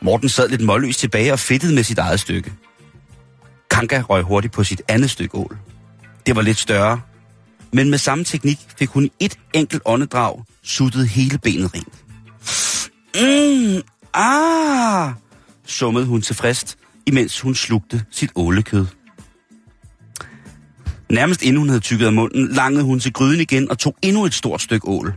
[0.00, 2.52] Morten sad lidt målløs tilbage og fedtede med sit eget stykke.
[3.70, 5.58] Kanka røg hurtigt på sit andet stykke ål.
[6.26, 7.00] Det var lidt større,
[7.72, 12.07] men med samme teknik fik hun i et enkelt åndedrag suttet hele benet rent.
[13.14, 13.82] Mm,
[14.14, 15.12] ah,
[15.66, 18.86] summede hun tilfreds, imens hun slugte sit ålekød.
[21.10, 24.24] Nærmest inden hun havde tykket af munden, langede hun til gryden igen og tog endnu
[24.24, 25.14] et stort stykke ål.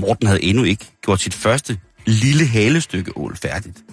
[0.00, 3.84] Morten havde endnu ikke gjort sit første lille halestykke ål færdigt.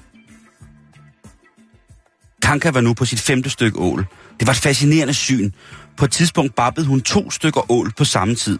[2.42, 4.06] Kanka var nu på sit femte stykke ål.
[4.40, 5.52] Det var et fascinerende syn.
[5.98, 8.60] På et tidspunkt babbede hun to stykker ål på samme tid.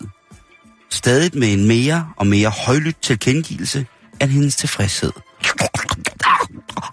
[0.92, 3.86] Stadig med en mere og mere højlydt tilkendegivelse
[4.20, 5.12] af hendes tilfredshed.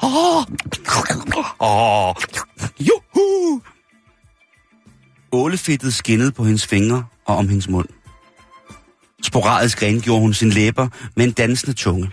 [0.03, 0.36] Åh,
[1.59, 2.14] oh,
[2.80, 3.62] juhu!
[5.32, 7.88] Ålefedtet skinnede på hendes fingre og om hendes mund.
[9.22, 12.11] Sporadisk rengjorde hun sin læber med en dansende tunge.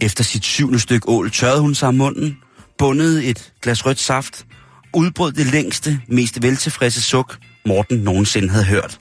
[0.00, 2.38] Efter sit syvende stykke ål tørrede hun sig om munden,
[2.78, 4.46] bundede et glas rødt saft,
[4.94, 8.98] udbrød det længste, mest veltilfredse suk, Morten nogensinde havde hørt.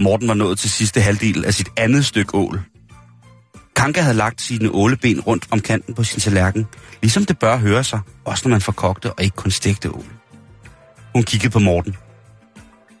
[0.00, 2.60] Morten var nået til sidste halvdel af sit andet stykke ål.
[3.76, 6.66] Kanka havde lagt sine åleben rundt om kanten på sin tallerken,
[7.02, 10.04] ligesom det bør høre sig, også når man får kogte og ikke kun stegte ål.
[11.14, 11.96] Hun kiggede på Morten.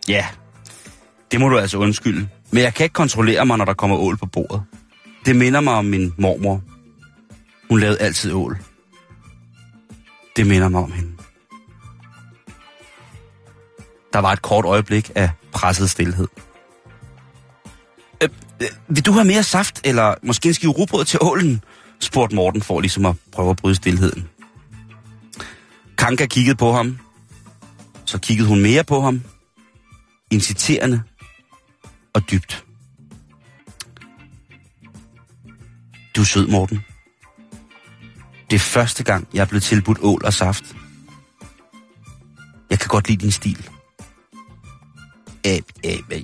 [0.08, 0.26] Ja,
[1.32, 4.16] det må du altså undskylde, men jeg kan ikke kontrollere mig, når der kommer ål
[4.16, 4.62] på bordet.
[5.26, 6.62] Det minder mig om min mormor.
[7.70, 8.58] Hun lavede altid ål.
[10.40, 11.12] Det minder mig om hende.
[14.12, 16.28] Der var et kort øjeblik af presset stillhed.
[18.22, 18.28] Øh,
[18.62, 21.64] øh, vil du have mere saft, eller måske en skive rugbrød til ålen?
[22.00, 24.28] spurgte Morten for ligesom at prøve at bryde stillheden.
[25.98, 26.98] Kanka kiggede på ham.
[28.04, 29.22] Så kiggede hun mere på ham.
[30.30, 31.02] Inciterende
[32.14, 32.64] og dybt.
[36.16, 36.84] Du er sød, Morten,
[38.50, 40.64] det er første gang, jeg er blevet tilbudt ål og saft.
[42.70, 43.68] Jeg kan godt lide din stil.
[45.46, 46.22] Øh, øh, øh,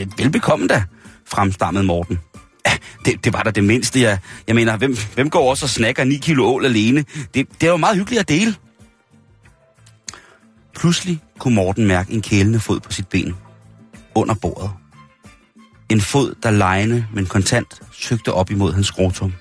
[0.00, 0.84] øh, velbekomme da,
[1.26, 2.18] fremstammede Morten.
[2.66, 2.72] Ja,
[3.04, 4.18] det, det var da det mindste, jeg...
[4.46, 7.04] Jeg mener, hvem, hvem går også og snakker 9 kilo ål alene?
[7.34, 8.54] Det, det er jo meget hyggeligt at dele.
[10.74, 13.36] Pludselig kunne Morten mærke en kælende fod på sit ben.
[14.14, 14.70] Under bordet.
[15.88, 19.32] En fod, der lejende, men kontant, søgte op imod hans skrotum.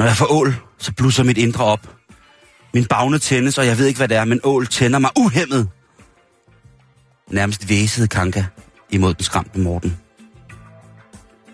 [0.00, 1.96] Når jeg får ål, så blusser mit indre op.
[2.74, 5.68] Min bagne tændes, og jeg ved ikke, hvad det er, men ål tænder mig uhemmet.
[7.30, 8.44] Nærmest væsede Kanka
[8.90, 9.98] imod den skræmte Morten.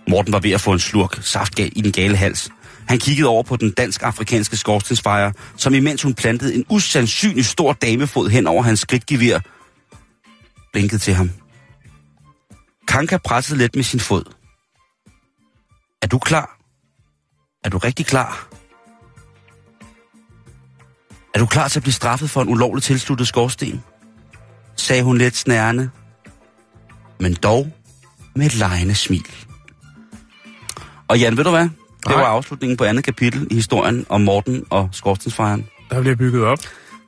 [0.08, 2.50] Morten var ved at få en slurk saft i den gale hals.
[2.88, 8.28] Han kiggede over på den dansk-afrikanske skorstensfejre, som imens hun plantede en usandsynlig stor damefod
[8.28, 9.38] hen over hans skridtgevir,
[10.72, 11.30] blinkede til ham.
[12.88, 14.24] Kanka pressede let med sin fod.
[16.02, 16.55] Er du klar?
[17.66, 18.48] Er du rigtig klar?
[21.34, 23.82] Er du klar til at blive straffet for en ulovligt tilsluttet skorsten?
[24.76, 25.90] sagde hun let snærende,
[27.20, 27.72] men dog
[28.36, 29.26] med et lejende smil.
[31.08, 31.62] Og Jan, ved du hvad?
[31.62, 31.70] Det
[32.06, 32.14] Nej.
[32.16, 35.68] var afslutningen på andet kapitel i historien om Morten og skorstensfejren.
[35.90, 36.58] Der bliver bygget op.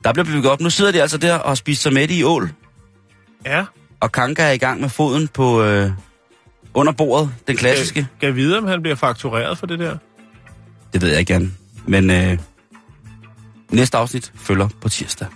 [0.03, 0.59] Der bliver bygget op.
[0.61, 2.51] Nu sidder de altså der og spiser sig med i ål,
[3.45, 3.65] Ja.
[3.99, 5.91] og Kanka er i gang med foden på øh,
[6.73, 8.07] under bordet, den klassiske.
[8.19, 9.97] Kan jeg vide, om han bliver faktureret for det der?
[10.93, 11.51] Det ved jeg gerne.
[11.87, 12.39] Men øh,
[13.71, 15.27] næste afsnit følger på tirsdag.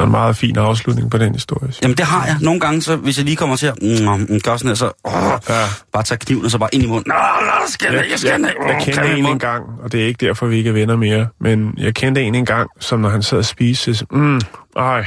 [0.00, 1.72] Var en meget fin afslutning på den historie.
[1.82, 2.36] Jamen, det har jeg.
[2.40, 5.12] Nogle gange, så, hvis jeg lige kommer til at mm, gøre sådan her, så åh,
[5.48, 5.64] Ja.
[5.92, 7.04] bare tage kniven og så bare ind i munden.
[7.06, 7.14] Nå,
[7.46, 10.46] nå, skal jeg, jeg skal jeg, jeg kendte en engang, og det er ikke derfor,
[10.46, 13.44] vi ikke er venner mere, men jeg kendte en engang, som når han sad og
[13.44, 14.40] spiste, så, mm,
[14.76, 15.06] ej,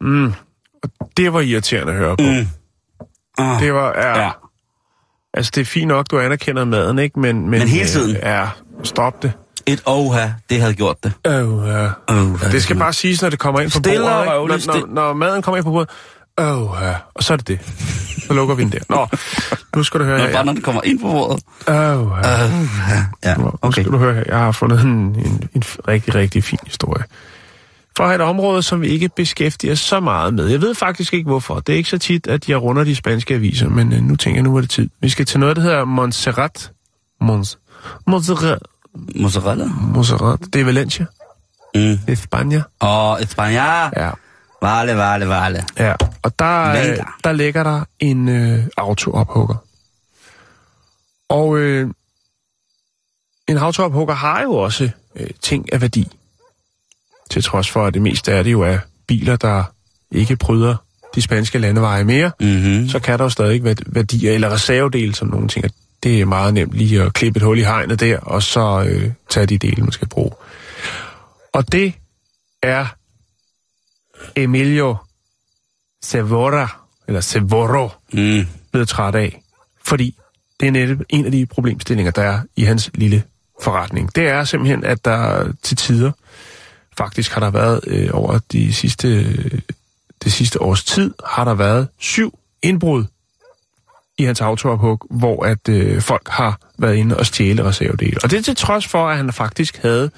[0.00, 0.32] mm,
[0.82, 2.22] og det var irriterende at høre på.
[2.24, 2.46] Mm.
[3.38, 4.30] Oh, Det var, ja, ja.
[5.34, 7.20] altså det er fint nok, du anerkender maden, ikke?
[7.20, 8.16] Men, men, Men hele tiden?
[8.16, 8.48] Øh, ja,
[8.82, 9.32] stop det.
[9.68, 11.12] Et oha, det havde gjort det.
[11.24, 11.42] Ja.
[11.42, 11.88] Oha.
[12.52, 15.42] Det skal bare siges, når det kommer ind på Stille bordet, Når, når, når maden
[15.42, 15.90] kommer ind på bordet,
[16.38, 16.94] ja.
[17.14, 17.58] og så er det det.
[18.26, 18.78] Så lukker vi den der.
[18.88, 19.06] Nå,
[19.76, 20.32] nu skal du høre her.
[20.32, 21.42] bare når den kommer ind på bordet.
[21.68, 21.96] Ja.
[21.96, 22.48] Oha.
[23.24, 23.82] Ja, Nu okay.
[23.82, 24.22] skal du høre her.
[24.26, 27.04] Jeg har fundet en, en, en rigtig, rigtig fin historie.
[27.96, 30.46] Fra et område, som vi ikke beskæftiger så meget med.
[30.46, 31.60] Jeg ved faktisk ikke hvorfor.
[31.60, 34.36] Det er ikke så tit, at jeg runder de spanske aviser, men øh, nu tænker
[34.36, 34.88] jeg, nu er det tid.
[35.00, 36.70] Vi skal til noget, der hedder Montserrat.
[37.20, 37.58] Mons,
[38.06, 38.58] Montserrat.
[39.16, 39.64] Mozzarella.
[39.66, 40.40] Montserrat.
[40.52, 41.06] Det er Valencia.
[41.74, 41.80] Mm.
[41.80, 42.62] Det er Spanien.
[42.80, 43.90] Og España.
[44.02, 44.10] Ja.
[44.62, 45.64] Vale, vale, vale.
[45.78, 47.02] Ja, og der, øh, Venga.
[47.24, 49.54] der ligger der en øh, autoophugger.
[51.28, 51.90] Og øh,
[53.48, 56.08] en autoophugger har jo også øh, ting af værdi.
[57.30, 59.64] Til trods for, at det meste af det jo er biler, der
[60.10, 60.76] ikke bryder
[61.14, 62.88] de spanske landeveje mere, Mm-hmm.
[62.88, 65.68] så kan der jo stadig være værdier eller reservedele, som nogen tænker,
[66.02, 69.12] det er meget nemt lige at klippe et hul i hegnet der, og så øh,
[69.28, 70.30] tage de dele, man skal bruge.
[71.52, 71.94] Og det
[72.62, 72.86] er
[74.36, 74.96] Emilio
[76.02, 76.68] Sevora,
[77.08, 78.46] eller Sevoro, Mm.
[78.72, 79.42] blevet træt af.
[79.84, 80.16] Fordi
[80.60, 83.22] det er netop en af de problemstillinger, der er i hans lille
[83.62, 84.14] forretning.
[84.16, 86.12] Det er simpelthen, at der til tider,
[86.98, 89.24] faktisk har der været øh, over de sidste,
[90.24, 93.04] det sidste års tid, har der været syv indbrud
[94.18, 98.16] i hans autoophug, hvor at øh, folk har været inde og stjæle reservedele.
[98.22, 100.10] Og det er til trods for, at han faktisk havde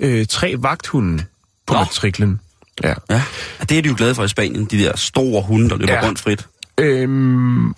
[0.00, 1.24] øh, tre vagthunde
[1.66, 1.80] på Nå.
[1.80, 2.40] matriklen.
[2.84, 2.94] Ja.
[3.10, 3.22] Ja,
[3.60, 5.92] og det er de jo glade for i Spanien, de der store hunde, der løber
[5.92, 6.06] Ja.
[6.06, 6.46] rundt frit.
[6.78, 7.74] Øhm,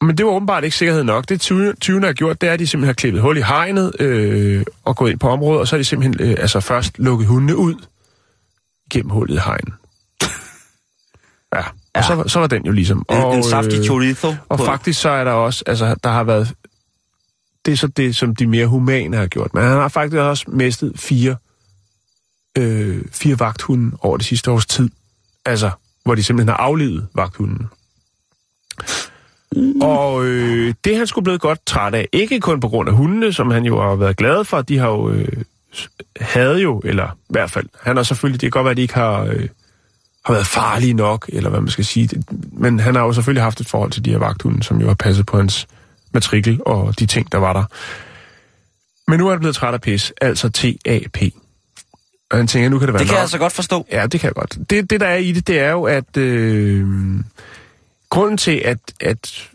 [0.00, 1.28] men det var åbenbart ikke sikkerhed nok.
[1.28, 4.00] Det 20, 20 har gjort, det er, at de simpelthen har klippet hul i hegnet
[4.00, 7.26] øh, og gået ind på området, og så har de simpelthen øh, altså først lukket
[7.28, 7.74] hundene ud
[8.90, 9.74] gennem hullet i hegnet.
[11.54, 11.62] Ja,
[11.96, 12.24] og Ja.
[12.24, 13.04] Så, så var den jo ligesom...
[13.10, 14.34] En, og, en saftig øh, chorizo.
[14.48, 16.54] Og faktisk så er der også, altså der har været,
[17.66, 20.44] det er så det, som de mere humane har gjort, men han har faktisk også
[20.48, 21.36] mistet fire,
[22.58, 24.90] øh, fire vagthunde over det sidste års tid.
[25.44, 25.70] Altså,
[26.04, 27.66] hvor de simpelthen har aflevet vagthunden.
[29.82, 32.08] Og øh, det er han skulle blevet godt træt af.
[32.12, 34.62] Ikke kun på grund af hundene, som han jo har været glad for.
[34.62, 35.42] De har jo øh,
[36.20, 38.82] havde jo, eller i hvert fald, han har selvfølgelig, det kan godt være, at de
[38.82, 39.48] ikke har, øh,
[40.26, 42.24] har været farlige nok, eller hvad man skal sige.
[42.52, 44.94] Men han har jo selvfølgelig haft et forhold til de her vagthunde, som jo har
[44.94, 45.66] passet på hans
[46.12, 47.64] matrikel og de ting, der var der.
[49.10, 51.16] Men nu er han blevet træt af pis, altså TAP.
[52.30, 53.16] Og han tænker, nu kan det være Det kan nok.
[53.16, 53.86] jeg altså godt forstå.
[53.92, 54.58] Ja, det kan jeg godt.
[54.70, 56.86] Det, det der er i det, det er jo, at øh,
[58.10, 59.48] grunden til, at, at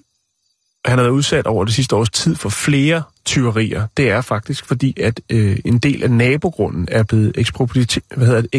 [0.86, 3.88] han har været udsat over det sidste års tid for flere tyverier.
[3.98, 7.98] Det er faktisk fordi, at øh, en del af nabogrunden er blevet eksproprieret.
[8.16, 8.50] Hvad hedder det?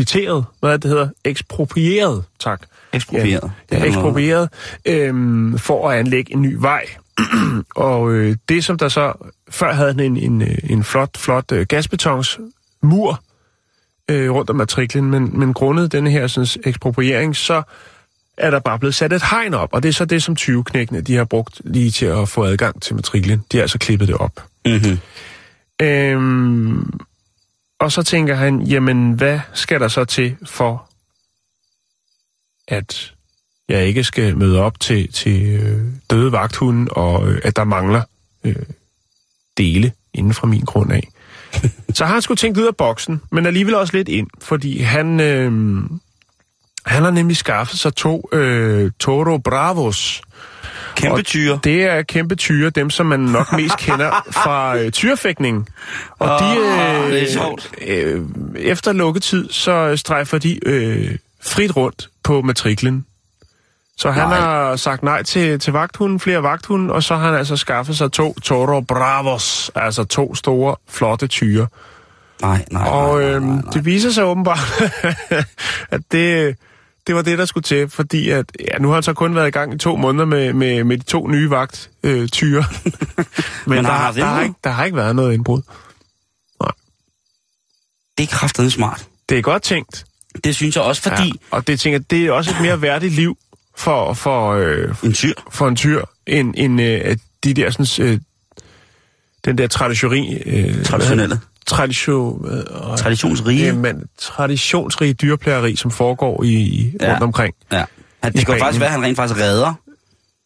[0.00, 0.44] Eksproprieret?
[0.60, 1.08] Hvad er det, hedder?
[1.24, 2.62] Eksproprieret, tak.
[2.92, 3.50] Eksproprieret.
[3.70, 4.48] Ja, noget- eksproprieret
[4.86, 6.86] øhm, for at anlægge en ny vej.
[7.76, 9.12] og øh, det, som der så...
[9.50, 12.38] Før havde han en, en, øh, en flot, flot øh, gasbetons
[12.82, 13.22] mur
[14.10, 17.62] øh, rundt om matriklen, men, men grundet denne her sådan, ekspropriering, så
[18.36, 21.00] er der bare blevet sat et hegn op, og det er så det, som 20-knækkene
[21.00, 23.44] de har brugt lige til at få adgang til matriklen.
[23.52, 24.44] De har altså klippet det op.
[24.66, 24.98] Mhm.
[25.82, 27.00] Øhm,
[27.80, 30.90] og så tænker han, jamen hvad skal der så til for,
[32.68, 33.14] at
[33.68, 38.02] jeg ikke skal møde op til, til øh, døde vagthunden, og øh, at der mangler
[38.44, 38.56] øh,
[39.56, 41.08] dele inden fra min grund af.
[41.94, 45.20] så har han skulle tænkt ud af boksen, men alligevel også lidt ind, fordi han,
[45.20, 45.52] øh,
[46.86, 50.22] han har nemlig skaffet sig to øh, Toro Bravos,
[50.96, 51.58] Kæmpe tyre.
[51.64, 55.68] Det er kæmpe tyre, dem som man nok mest kender fra øh, tyrefægtning.
[56.18, 57.70] Og de, Åh, det er sjovt.
[57.88, 58.22] øh,
[58.56, 63.06] efter lukketid, så strejfer de øh, frit rundt på matriklen.
[63.98, 64.40] Så han Nej.
[64.40, 68.12] har sagt nej til, til vagthunden, flere vagthunden, og så har han altså skaffet sig
[68.12, 71.66] to Toro Bravos, altså to store, flotte tyre.
[72.42, 73.70] Nej, nej, Og nej, nej, øhm, nej, nej.
[73.72, 74.82] det viser sig åbenbart,
[75.90, 76.56] at det,
[77.06, 79.48] det var det, der skulle til, fordi at, ja, nu har han så kun været
[79.48, 82.64] i gang i to måneder med, med, med de to nye vagt øh, tyre.
[83.66, 85.62] Men, har der, har, der, har ikke, der har ikke været noget indbrud.
[88.18, 89.06] Det er kraftedeme smart.
[89.28, 90.04] Det er godt tænkt.
[90.44, 91.32] Det synes jeg også, fordi Ja.
[91.50, 93.38] Og det tænker det er også et mere værdigt liv
[93.76, 98.20] for, for, øh, en tyr, for en tyr, end, end øh, de der sådan, øh,
[99.44, 100.42] den der traditiori...
[100.46, 101.40] Øh, Traditionelle.
[101.66, 102.64] Tradition, øh,
[102.98, 103.64] traditionsrige.
[103.64, 107.10] Jamen, traditionsrige dyrplageri, som foregår i, Ja.
[107.12, 107.54] rundt omkring.
[107.72, 107.84] Ja.
[108.22, 109.74] Han, det kan faktisk være, at han rent faktisk redder.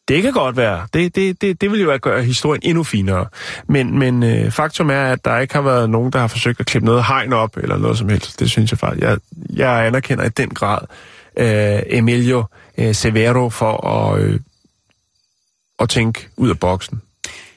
[0.08, 0.86] Det kan godt være.
[0.94, 3.26] Det, det, det, det vil jo gøre historien endnu finere.
[3.68, 6.66] Men, men øh, faktum er, at der ikke har været nogen, der har forsøgt at
[6.66, 8.40] klippe noget hegn op, eller noget som helst.
[8.40, 9.02] Det synes jeg faktisk.
[9.02, 9.18] Jeg,
[9.50, 10.78] jeg anerkender i den grad
[11.36, 12.44] øh, Emilio
[12.78, 14.40] øh, Severo for at, øh,
[15.78, 17.00] at tænke ud af boksen.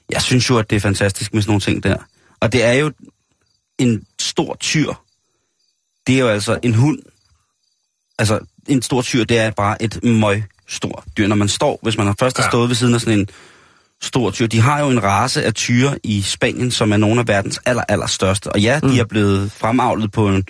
[0.09, 1.97] Jeg synes jo, at det er fantastisk med sådan nogle ting der.
[2.39, 2.91] Og det er jo
[3.80, 4.93] en stor tyr.
[6.07, 6.99] Det er jo altså en hund.
[8.19, 11.28] Altså, en stor tyr, det er bare et møg stor dyr.
[11.28, 13.28] Når man står, hvis man har først har stået ved siden af sådan en
[14.01, 14.47] stor tyr.
[14.47, 17.84] De har jo en race af tyre i Spanien, som er nogle af verdens aller,
[17.89, 18.51] aller største.
[18.51, 18.89] Og ja, mm.
[18.89, 20.43] de er blevet fremavlet på en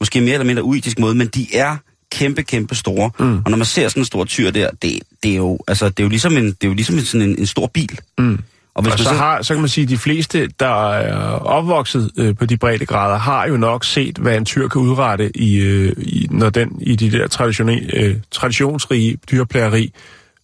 [0.00, 1.76] måske mere eller mindre uetisk måde, men de er
[2.10, 3.10] kæmpe, kæmpe store.
[3.18, 3.42] Mm.
[3.44, 6.00] Og når man ser sådan en stor tyr der, det, det er jo, altså, det
[6.00, 8.00] er jo ligesom en, det er jo ligesom sådan en, en stor bil.
[8.18, 8.38] Mm.
[8.78, 11.30] Og hvis Og man så, har, så kan man sige, at de fleste, der er
[11.30, 15.36] opvokset øh, på de brede grader, har jo nok set, hvad en tyr kan udrette,
[15.36, 19.92] i, øh, i, når den i de der traditione- øh, traditionsrige dyrplageri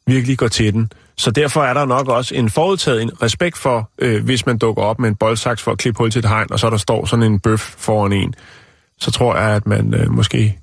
[0.07, 0.93] virkelig går til den.
[1.17, 4.83] Så derfor er der nok også en forudtaget en respekt for, øh, hvis man dukker
[4.83, 7.07] op med en boldsaks for at klippe hul til et hegn, og så der står
[7.07, 8.35] sådan en bøf foran en,
[9.01, 10.59] så tror jeg, at man øh, måske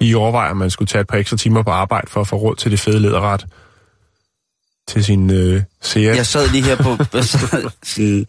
[0.00, 2.36] lige overvejer, at man skulle tage et par ekstra timer på arbejde for at få
[2.36, 3.46] råd til det fede læderret
[4.88, 6.16] til sin øh, serie.
[6.16, 8.26] Jeg sad lige her på jeg sad, sådan,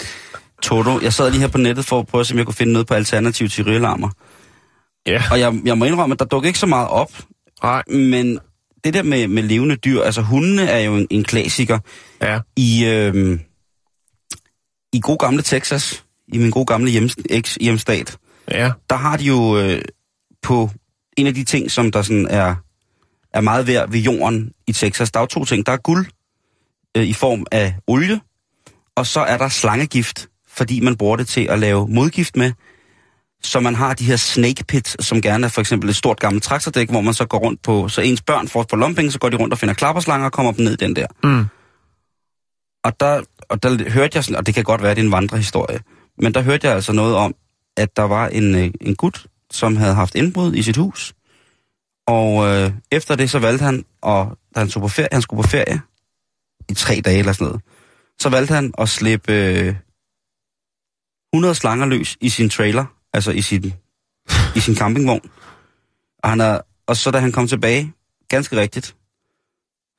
[0.61, 0.99] Toto.
[1.01, 2.73] Jeg sad lige her på nettet for at prøve at se, om jeg kunne finde
[2.73, 4.09] noget på alternativ til rygelarmer.
[5.07, 5.23] Ja.
[5.31, 7.11] Og jeg, jeg må indrømme, at der dukker ikke så meget op.
[7.63, 7.83] Nej.
[7.87, 8.39] Men
[8.83, 11.79] det der med, med levende dyr, altså hundene er jo en, en klassiker.
[12.21, 12.39] Ja.
[12.55, 13.39] I, øh,
[14.93, 18.17] I god gamle Texas, i min gode gamle hjem, eks, hjemstat,
[18.51, 18.71] Ja.
[18.89, 19.81] der har de jo øh,
[20.41, 20.69] på
[21.17, 22.55] en af de ting, som der sådan er,
[23.33, 25.65] er meget værd ved jorden i Texas, der er jo to ting.
[25.65, 26.05] Der er guld
[26.95, 28.19] øh, i form af olie,
[28.95, 32.51] og så er der slangegift, fordi man bruger det til at lave modgift med.
[33.43, 36.43] Så man har de her snake pits, som gerne er for eksempel et stort gammelt
[36.43, 39.29] traktordæk, hvor man så går rundt på, så ens børn får på lompenge, så går
[39.29, 41.07] de rundt og finder klapperslanger og kommer dem ned i den der.
[41.23, 41.45] Mm.
[42.83, 45.05] Og der, og der hørte jeg sådan, og det kan godt være, at det er
[45.05, 45.79] en vandrehistorie,
[46.17, 47.35] men der hørte jeg altså noget om,
[47.77, 51.13] at der var en, øh, en gut, som havde haft indbrud i sit hus.
[52.07, 55.43] Og øh, efter det, så valgte han, og da han, tog på ferie, han skulle
[55.43, 55.81] på ferie
[56.69, 57.61] i tre dage eller sådan noget,
[58.19, 59.75] så valgte han at slippe øh,
[61.33, 63.73] 100 slanger løs i sin trailer, altså i sin,
[64.55, 65.29] i sin campingvogn.
[66.23, 67.93] Og, han er, og så da han kom tilbage,
[68.29, 68.95] ganske rigtigt,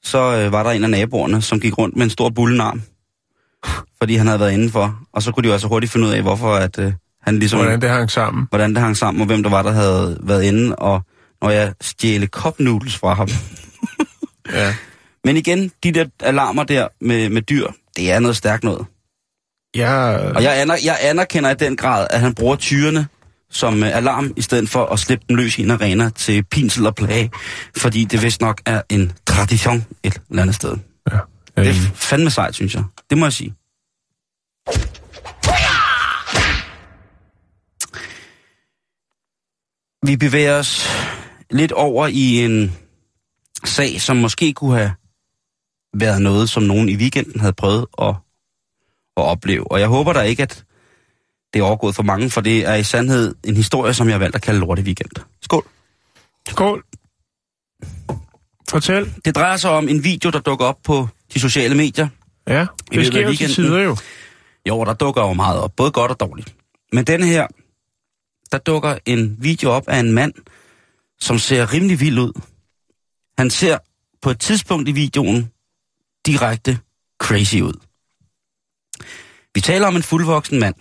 [0.02, 2.82] så øh, var der en af naboerne, som gik rundt med en stor bullenarm,
[3.98, 5.00] fordi han havde været indenfor.
[5.12, 6.92] Og så kunne de jo altså hurtigt finde ud af, hvorfor at, øh,
[7.22, 8.46] han ligesom, Hvordan det hang sammen.
[8.50, 11.02] hvordan det hang sammen, og hvem der var, der havde været inde, og
[11.42, 13.28] når jeg stjæle noodles fra ham.
[14.52, 14.74] Ja.
[15.26, 17.66] Men igen, de der alarmer der med, med dyr,
[17.96, 18.86] det er noget stærkt noget.
[19.76, 23.06] Ja, Og jeg, aner, jeg anerkender i den grad, at han bruger tyrene
[23.50, 26.86] som øh, alarm, i stedet for at slippe dem løs i en arena til pinsel
[26.86, 27.30] og plage.
[27.76, 30.76] Fordi det vist nok er en tradition et eller andet sted.
[31.12, 31.18] ja.
[31.56, 32.84] Det er f- fandme sejt, synes jeg.
[33.10, 33.54] Det må jeg sige.
[40.06, 40.86] Vi bevæger os
[41.50, 42.76] lidt over i en
[43.64, 44.92] sag, som måske kunne have
[46.00, 48.14] været noget, som nogen i weekenden havde prøvet at,
[49.16, 49.72] at opleve.
[49.72, 50.64] Og jeg håber da ikke, at
[51.54, 54.18] det er overgået for mange, for det er i sandhed en historie, som jeg har
[54.18, 55.10] valgt at kalde Lorte Weekend.
[55.42, 55.64] Skål!
[56.48, 56.84] Skål.
[58.70, 59.14] Fortæl.
[59.24, 62.08] Det drejer sig om en video, der dukker op på de sociale medier.
[62.48, 63.96] Ja, det sker jo til tider jo.
[64.68, 66.54] Jo, der dukker jo meget op, både godt og dårligt.
[66.92, 67.46] Men denne her,
[68.52, 70.34] der dukker en video op af en mand,
[71.20, 72.32] som ser rimelig vild ud.
[73.38, 73.78] Han ser
[74.22, 75.50] på et tidspunkt i videoen
[76.26, 76.78] direkte
[77.22, 77.72] crazy ud.
[79.54, 80.74] Vi taler om en fuldvoksen mand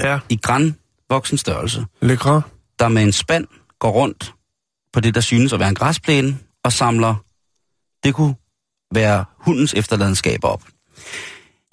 [0.00, 2.42] Ja, i grænvoksen størrelse, lækre.
[2.78, 3.46] der med en spand
[3.78, 4.34] går rundt
[4.92, 7.14] på det, der synes at være en græsplæne, og samler,
[8.04, 8.34] det kunne
[8.94, 10.64] være hundens efterladenskaber op.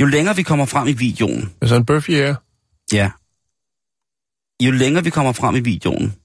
[0.02, 2.36] Jo længere vi kommer frem i videoen, Altså en bøf ja.
[2.94, 3.12] Ja.
[4.66, 6.16] Jo længere vi kommer frem i videoen,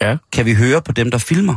[0.00, 0.16] Ja.
[0.32, 1.56] kan vi høre på dem, der filmer,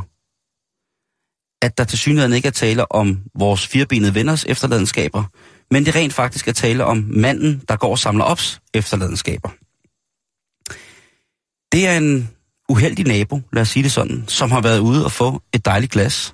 [1.61, 5.23] at der til synligheden ikke er tale om vores firebenede venners efterladenskaber,
[5.71, 9.49] men det rent faktisk er tale om manden, der går og samler ops efterladenskaber.
[11.71, 12.29] Det er en
[12.69, 15.91] uheldig nabo, lad os sige det sådan, som har været ude og få et dejligt
[15.91, 16.33] glas.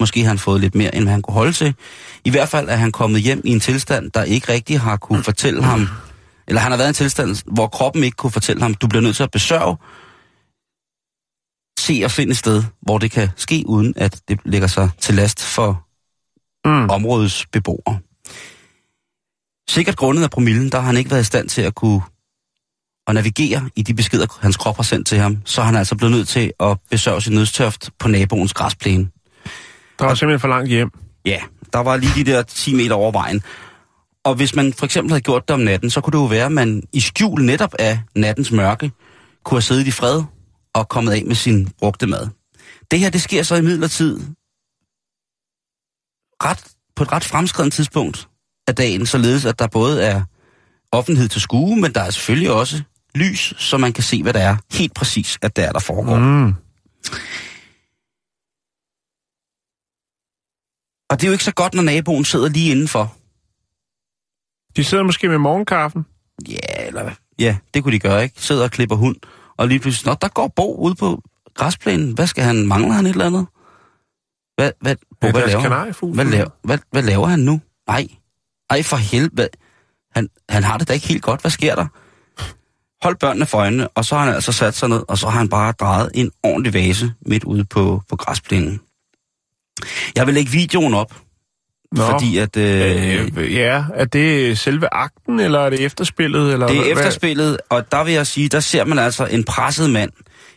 [0.00, 1.74] Måske har han fået lidt mere, end han kunne holde til.
[2.24, 5.24] I hvert fald er han kommet hjem i en tilstand, der ikke rigtig har kunne
[5.24, 5.88] fortælle ham,
[6.48, 9.02] eller han har været i en tilstand, hvor kroppen ikke kunne fortælle ham, du bliver
[9.02, 9.76] nødt til at besørge,
[11.82, 15.14] se og finde et sted, hvor det kan ske, uden at det lægger sig til
[15.14, 15.86] last for
[16.66, 16.90] Mm.
[16.90, 17.98] områdets beboere.
[19.68, 22.02] Sikkert grundet af promillen, der har han ikke været i stand til at kunne
[23.06, 25.96] at navigere i de beskeder, hans krop har sendt til ham, så er han altså
[25.96, 29.08] blevet nødt til at besørge sin nødstørft på naboens græsplæne.
[29.98, 30.90] Der var simpelthen for langt hjem.
[31.24, 31.40] Ja,
[31.72, 33.42] der var lige de der 10 meter over vejen.
[34.24, 36.46] Og hvis man for eksempel havde gjort det om natten, så kunne det jo være,
[36.46, 38.90] at man i skjul netop af nattens mørke,
[39.44, 40.22] kunne have siddet i fred
[40.74, 42.28] og kommet af med sin brugte mad.
[42.90, 44.20] Det her, det sker så i midlertid
[46.44, 46.64] ret,
[46.96, 48.28] på et ret fremskreden tidspunkt
[48.66, 50.22] af dagen, således at der både er
[50.92, 52.82] offentlighed til skue, men der er selvfølgelig også
[53.14, 56.18] lys, så man kan se, hvad der er helt præcis, at der er, der foregår.
[56.18, 56.54] Mm.
[61.10, 63.16] Og det er jo ikke så godt, når naboen sidder lige indenfor.
[64.76, 66.06] De sidder måske med morgenkaffen.
[66.48, 67.12] Ja, eller hvad?
[67.38, 68.42] Ja, det kunne de gøre, ikke?
[68.42, 69.16] Sidder og klipper hund,
[69.58, 71.22] og lige pludselig, nå, der går Bo ude på
[71.54, 72.12] græsplænen.
[72.12, 72.66] Hvad skal han?
[72.66, 73.46] Mangler han et eller andet?
[74.56, 76.14] Hvad, hvad, Bo, hvad, laver, han?
[76.14, 77.60] hvad, laver, hvad, hvad laver han nu?
[77.88, 78.06] Nej.
[78.70, 79.48] Ej, for helvede.
[80.14, 81.40] Han, han har det da ikke helt godt.
[81.40, 81.86] Hvad sker der?
[83.02, 85.38] Hold børnene for øjnene, og så har han altså sat sig ned, og så har
[85.38, 88.80] han bare drejet en ordentlig vase midt ude på, på græsplænen.
[90.16, 91.16] Jeg vil lægge videoen op,
[91.92, 92.02] Nå.
[92.10, 92.56] fordi at...
[92.56, 96.52] Øh, Øh, ja, er det selve akten, eller er det efterspillet?
[96.52, 99.44] Eller Det er hvad- efterspillet, og der vil jeg sige, der ser man altså en
[99.44, 100.10] presset mand.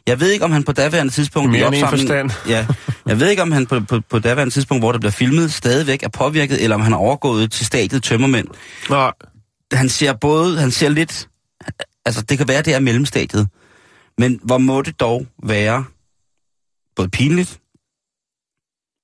[0.07, 1.51] Jeg ved ikke, om han på daværende tidspunkt...
[1.51, 2.31] Mere end forstand.
[2.49, 2.67] Ja,
[3.05, 6.03] jeg ved ikke, om han på, på, på daværende tidspunkt, hvor der bliver filmet, stadigvæk
[6.03, 8.47] er påvirket, eller om han er overgået til stadiet tømmermænd.
[8.89, 9.11] Nå,
[9.73, 11.27] Han ser både, han ser lidt...
[12.05, 13.47] Altså, det kan være, det er mellemstadiet.
[14.17, 15.85] Men hvor må det dog være
[16.95, 17.59] både pinligt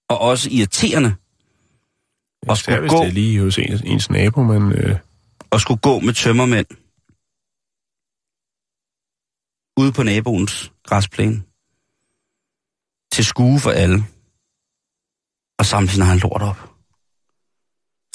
[0.09, 1.13] og også irriterende
[2.47, 4.71] og skulle hvis gå- det er lige hos ens, ens nabo, men...
[4.71, 4.97] Øh,
[5.51, 6.65] at skulle gå med tømmermænd
[9.77, 11.41] ude på naboens græsplæne
[13.11, 14.03] til skue for alle
[15.59, 16.69] og samtidig har han lort op.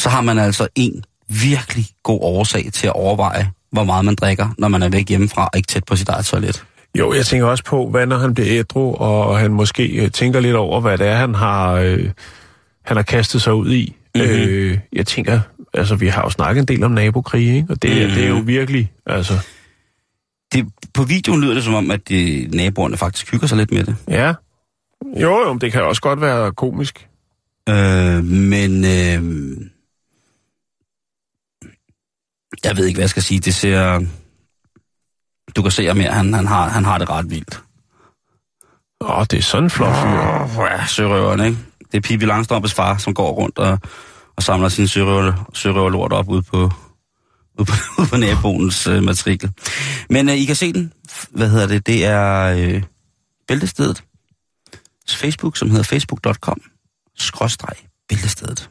[0.00, 4.48] Så har man altså en virkelig god årsag til at overveje, hvor meget man drikker,
[4.58, 6.66] når man er væk hjemmefra og ikke tæt på sit eget toilet.
[6.98, 10.40] jo, jeg tænker også på, hvad når han bliver ædru, og han måske øh, tænker
[10.40, 12.10] lidt over, hvad det er, han har, øh,
[12.82, 13.95] han har kastet sig ud i.
[14.24, 14.32] Mhm.
[14.36, 14.48] Mm-hmm.
[14.52, 15.40] Øh, jeg tænker,
[15.74, 17.66] altså vi har jo snakket en del om nabokrig, ikke?
[17.70, 17.98] og det, Mhm.
[18.00, 18.14] mm-hmm.
[18.14, 19.34] det er jo virkelig, altså,
[20.52, 23.84] Det, på videoen lyder det som om, at de, naboerne faktisk hygger sig lidt med
[23.84, 23.96] det.
[24.08, 24.34] ja.
[25.20, 27.08] Jo, jo, det kan også godt være komisk.
[27.68, 29.56] Øh, men øh,
[32.64, 33.40] jeg ved ikke, hvad jeg skal sige.
[33.40, 34.00] Det ser...
[35.56, 37.62] Du kan se, at han, han, har, han har det ret vildt.
[39.00, 40.62] Åh, det er sådan en flot fyr.
[40.64, 41.58] Ja, sørøveren, ikke?
[41.96, 43.78] Det er Pippi Langstrømpes far, som går rundt og,
[44.36, 46.70] og samler sin sørøver, sørøverlort op ude på,
[47.58, 49.52] ude på, ude på naboens øh, matrikel.
[50.10, 50.92] Men øh, I kan se den.
[51.30, 51.86] Hvad hedder det?
[51.86, 52.82] Det er øh,
[53.48, 54.04] Bæltestedet.
[55.08, 56.60] Facebook, som hedder facebook.com.
[57.18, 57.76] Skråstreg
[58.08, 58.70] Bæltestedet.